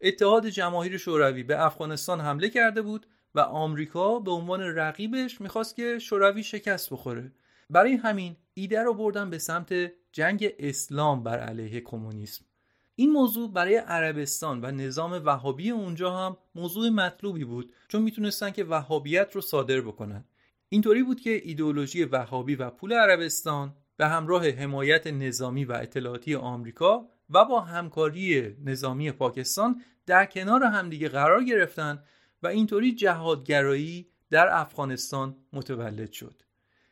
[0.00, 3.06] اتحاد جماهیر شوروی به افغانستان حمله کرده بود
[3.38, 7.32] و آمریکا به عنوان رقیبش می‌خواست که شوروی شکست بخوره.
[7.70, 9.74] برای همین ایده رو بردن به سمت
[10.12, 12.44] جنگ اسلام بر علیه کمونیسم.
[12.94, 18.64] این موضوع برای عربستان و نظام وهابی اونجا هم موضوع مطلوبی بود چون می‌تونستن که
[18.64, 20.24] وهابیت رو صادر بکنن.
[20.68, 27.08] اینطوری بود که ایدئولوژی وهابی و پول عربستان به همراه حمایت نظامی و اطلاعاتی آمریکا
[27.30, 32.02] و با همکاری نظامی پاکستان در کنار همدیگه قرار گرفتن
[32.42, 36.42] و اینطوری جهادگرایی در افغانستان متولد شد.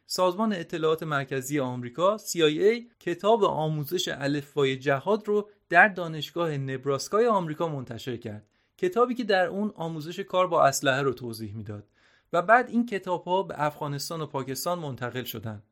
[0.06, 8.16] سازمان اطلاعات مرکزی آمریکا CIA کتاب آموزش الفبای جهاد رو در دانشگاه نبراسکای آمریکا منتشر
[8.16, 8.46] کرد.
[8.78, 11.88] کتابی که در اون آموزش کار با اسلحه رو توضیح می‌داد
[12.32, 15.62] و بعد این کتاب ها به افغانستان و پاکستان منتقل شدند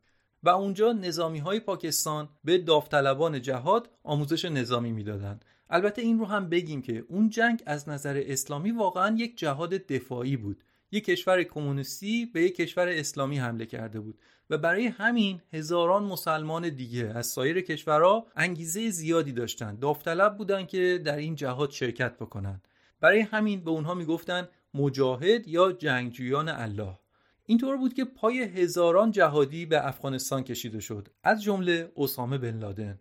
[0.43, 5.45] و اونجا نظامی های پاکستان به داوطلبان جهاد آموزش نظامی می‌دادند
[5.75, 10.37] البته این رو هم بگیم که اون جنگ از نظر اسلامی واقعا یک جهاد دفاعی
[10.37, 10.65] بود.
[10.93, 14.19] یک کشور کمونیستی به یک کشور اسلامی حمله کرده بود
[14.51, 19.81] و برای همین هزاران مسلمان دیگه از سایر کشورها انگیزه زیادی داشتند.
[19.81, 22.63] داوطلب بودن که در این جهاد شرکت بکنن
[23.01, 26.99] برای همین به اونها می‌گفتن مجاهد یا جنگجویان الله.
[27.47, 31.09] اینطور بود که پای هزاران جهادی به افغانستان کشیده شد.
[31.25, 33.01] از جمله اسامه بن لادن.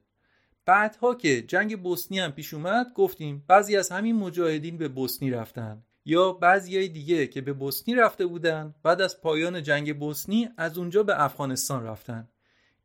[0.65, 5.83] بعدها که جنگ بوسنی هم پیش اومد گفتیم بعضی از همین مجاهدین به بوسنی رفتن.
[6.05, 10.77] یا بعضی های دیگه که به بوسنی رفته بودن بعد از پایان جنگ بوسنی از
[10.77, 12.27] اونجا به افغانستان رفتن.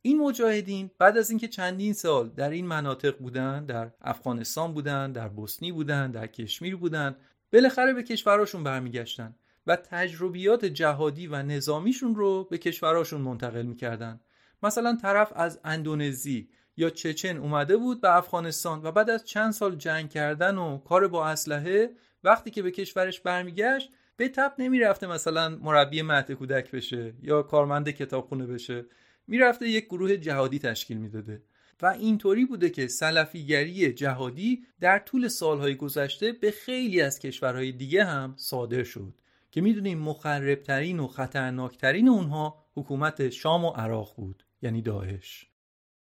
[0.02, 5.28] این مجاهدین بعد از اینکه چندین سال در این مناطق بودن در افغانستان بودن در
[5.28, 7.16] بوسنی بودن در کشمیر بودن
[7.52, 9.34] بالاخره به کشوراشون برمیگشتن
[9.66, 14.20] و تجربیات جهادی و نظامیشون رو به کشوراشون منتقل می‌کردن.
[14.62, 16.48] مثلا طرف از اندونزی
[16.78, 21.08] یا چچن اومده بود به افغانستان و بعد از چند سال جنگ کردن و کار
[21.08, 21.90] با اسلحه
[22.24, 27.90] وقتی که به کشورش برمیگشت به تب نمی‌رفته مثلا مربی مهد کودک بشه یا کارمند
[27.90, 28.84] کتابخونه بشه.
[29.26, 31.42] می‌رفته یک گروه جهادی تشکیل می‌داده.
[31.82, 38.04] و اینطوری بوده که سلفیگری جهادی در طول سالهای گذشته به خیلی از کشورهای دیگه
[38.04, 39.14] هم صادر شد
[39.50, 45.48] که می‌دونیم مخربترین و خطرناکترین اونها حکومت شام و عراق بود یعنی داعش.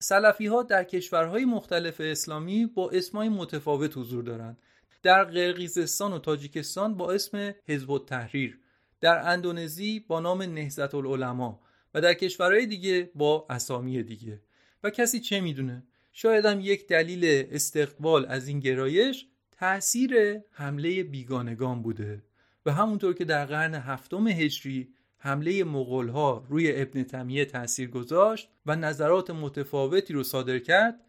[0.03, 4.59] سلفی ها در کشورهای مختلف اسلامی با اسمای متفاوت حضور دارند.
[5.03, 8.59] در قرقیزستان و تاجیکستان با اسم حزب التحریر
[9.01, 11.59] در اندونزی با نام نهضت العلماء
[11.95, 14.41] و در کشورهای دیگه با اسامی دیگه.
[14.85, 19.27] و کسی چه می‌دونه؟ شاید هم یک دلیل استقبال از این گرایش
[19.59, 22.23] تاثیر حمله بیگانگان بوده.
[22.67, 24.89] و همونطور که در قرن هفتم هجری
[25.25, 25.65] حمله
[26.13, 31.01] ها روی ابن تمیه تاثیر گذاشت و نظرات متفاوتی رو صادر کرد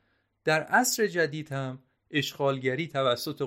[0.44, 1.80] در عصر جدید هم
[2.12, 3.42] اشغالگری توسط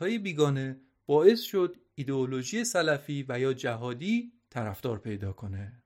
[0.00, 5.81] های بیگانه باعث شد ایدئولوژی سلفی و یا جهادی طرفدار پیدا کنه.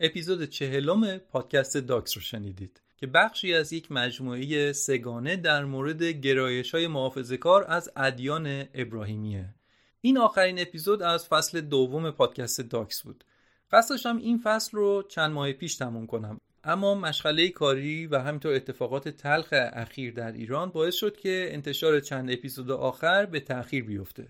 [0.00, 6.74] اپیزود چهلم پادکست داکس رو شنیدید که بخشی از یک مجموعه سه‌گانه در مورد گرایش
[6.74, 9.54] های محافظه کار از ادیان ابراهیمیه.
[10.00, 13.24] این آخرین اپیزود از فصل دوم پادکست داکس بود.
[13.72, 16.40] قصدش این فصل رو چند ماه پیش تموم کنم.
[16.64, 22.30] اما مشغله کاری و همینطور اتفاقات تلخ اخیر در ایران باعث شد که انتشار چند
[22.30, 24.28] اپیزود آخر به تأخیر بیفته.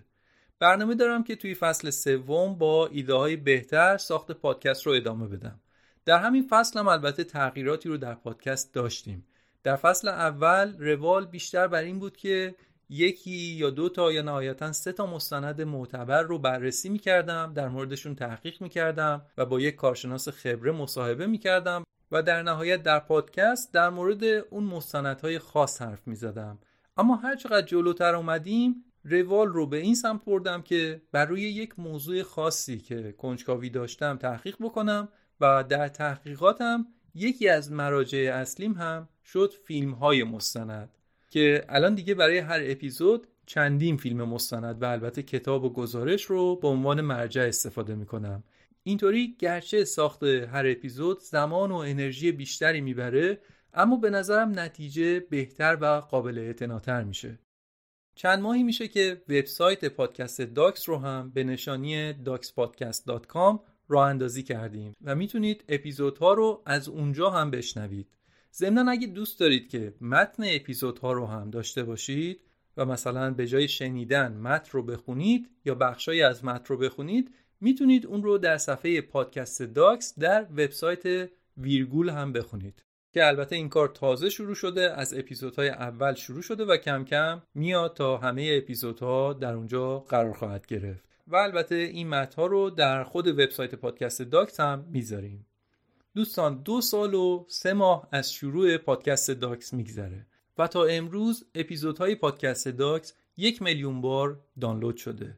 [0.61, 5.59] برنامه دارم که توی فصل سوم با ایده های بهتر ساخت پادکست رو ادامه بدم.
[6.05, 9.27] در همین فصل هم البته تغییراتی رو در پادکست داشتیم.
[9.63, 12.55] در فصل اول روال بیشتر بر این بود که
[12.89, 18.15] یکی یا دو تا یا نهایتا سه تا مستند معتبر رو بررسی می‌کردم در موردشون
[18.15, 23.89] تحقیق می‌کردم و با یک کارشناس خبره مصاحبه می‌کردم و در نهایت در پادکست در
[23.89, 26.59] مورد اون مستندهای خاص حرف می‌زدم.
[26.97, 31.79] اما هر چقدر جلوتر اومدیم روال رو به این سمت بردم که بر روی یک
[31.79, 35.09] موضوع خاصی که کنجکاوی داشتم تحقیق بکنم
[35.41, 40.89] و در تحقیقاتم یکی از مراجع اصلیم هم شد فیلم های مستند
[41.29, 46.55] که الان دیگه برای هر اپیزود چندین فیلم مستند و البته کتاب و گزارش رو
[46.55, 48.43] به عنوان مرجع استفاده می‌کنم.
[48.83, 53.41] اینطوری گرچه ساخت هر اپیزود زمان و انرژی بیشتری می‌بره
[53.73, 57.39] اما به نظرم نتیجه بهتر و قابل اعتناتر میشه.
[58.15, 64.95] چند ماهی میشه که وبسایت پادکست داکس رو هم به نشانی daxpodcast.com راه اندازی کردیم
[65.03, 68.07] و می‌تونید اپیزودها رو از اونجا هم بشنوید.
[68.53, 72.41] ضمنا اگه دوست دارید که متن اپیزودها رو هم داشته باشید
[72.77, 77.31] و مثلا به جای شنیدن متن رو بخونید یا بخشای از متن رو بخونید
[77.61, 82.83] می‌تونید اون رو در صفحه پادکست داکس در وبسایت ویرگول هم بخونید.
[83.11, 87.41] که البته این کار تازه شروع شده از اپیزودهای اول شروع شده و کم کم
[87.53, 91.05] میاد تا همه اپیزودها در اونجا قرار خواهد گرفت.
[91.27, 95.45] و البته این متنها رو در خود وبسایت پادکست داکس هم می‌ذاریم.
[96.15, 100.25] دوستان دو سال و سه ماه از شروع پادکست داکس میگذره
[100.57, 105.37] و تا امروز اپیزودهای پادکست داکس یک میلیون بار دانلود شده.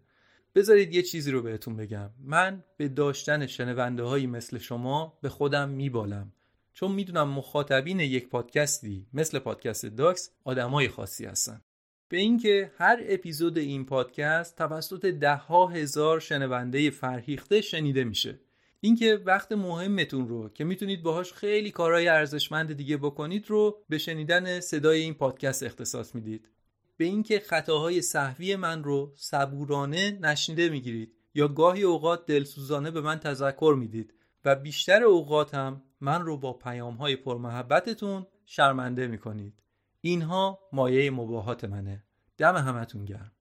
[0.55, 2.09] بذارید یه چیزی رو بهتون بگم.
[2.19, 6.31] من به داشتن شنونده هایی مثل شما به خودم میبالم.
[6.73, 11.61] چون می‌دونم مخاطبین یک پادکستی مثل پادکست داکس آدمای خاصی هستن.
[12.09, 18.39] به اینکه هر اپیزود این پادکست توسط ده ها هزار شنونده فرهیخته شنیده میشه.
[18.81, 24.59] اینکه وقت مهمتون رو که می‌تونید باهاش خیلی کارهای ارزشمند دیگه بکنید رو به شنیدن
[24.59, 26.49] صدای این پادکست اختصاص می‌دید.
[26.97, 33.19] به اینکه خطاهای صحوی من رو صبورانه نشنیده می‌گیرید یا گاهی اوقات دلسوزانه به من
[33.19, 34.13] تذکر می‌دید
[34.45, 39.63] و بیشتر اوقات هم من رو با پیام های پرمحبتتون شرمنده می‌کنید.
[40.01, 42.03] اینها مایه مباهات منه.
[42.37, 43.31] دم همتون گرم.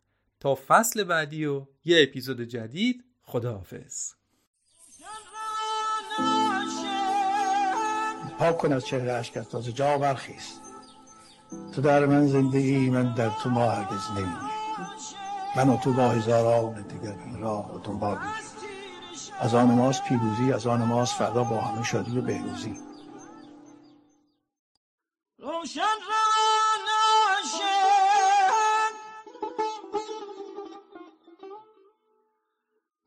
[0.41, 4.13] تا فصل بعدی و یه اپیزود جدید خداحافظ.
[8.39, 9.73] پاک کن از چهره عشقت تازه.
[9.73, 10.61] جا برخیست
[11.75, 14.53] تو در من زنده ای من در تو ما هرگز نمیمی
[15.57, 18.19] من و تو با هزاران دیگر راه و دنبال
[19.41, 22.77] از آن ماست پیروزی از آن ماست فردا با همه شادی و بهروزی.
[25.39, 25.81] روشن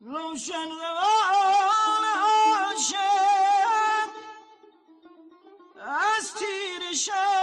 [0.00, 2.96] روشن روان عاشق
[5.86, 7.35] از تیر شب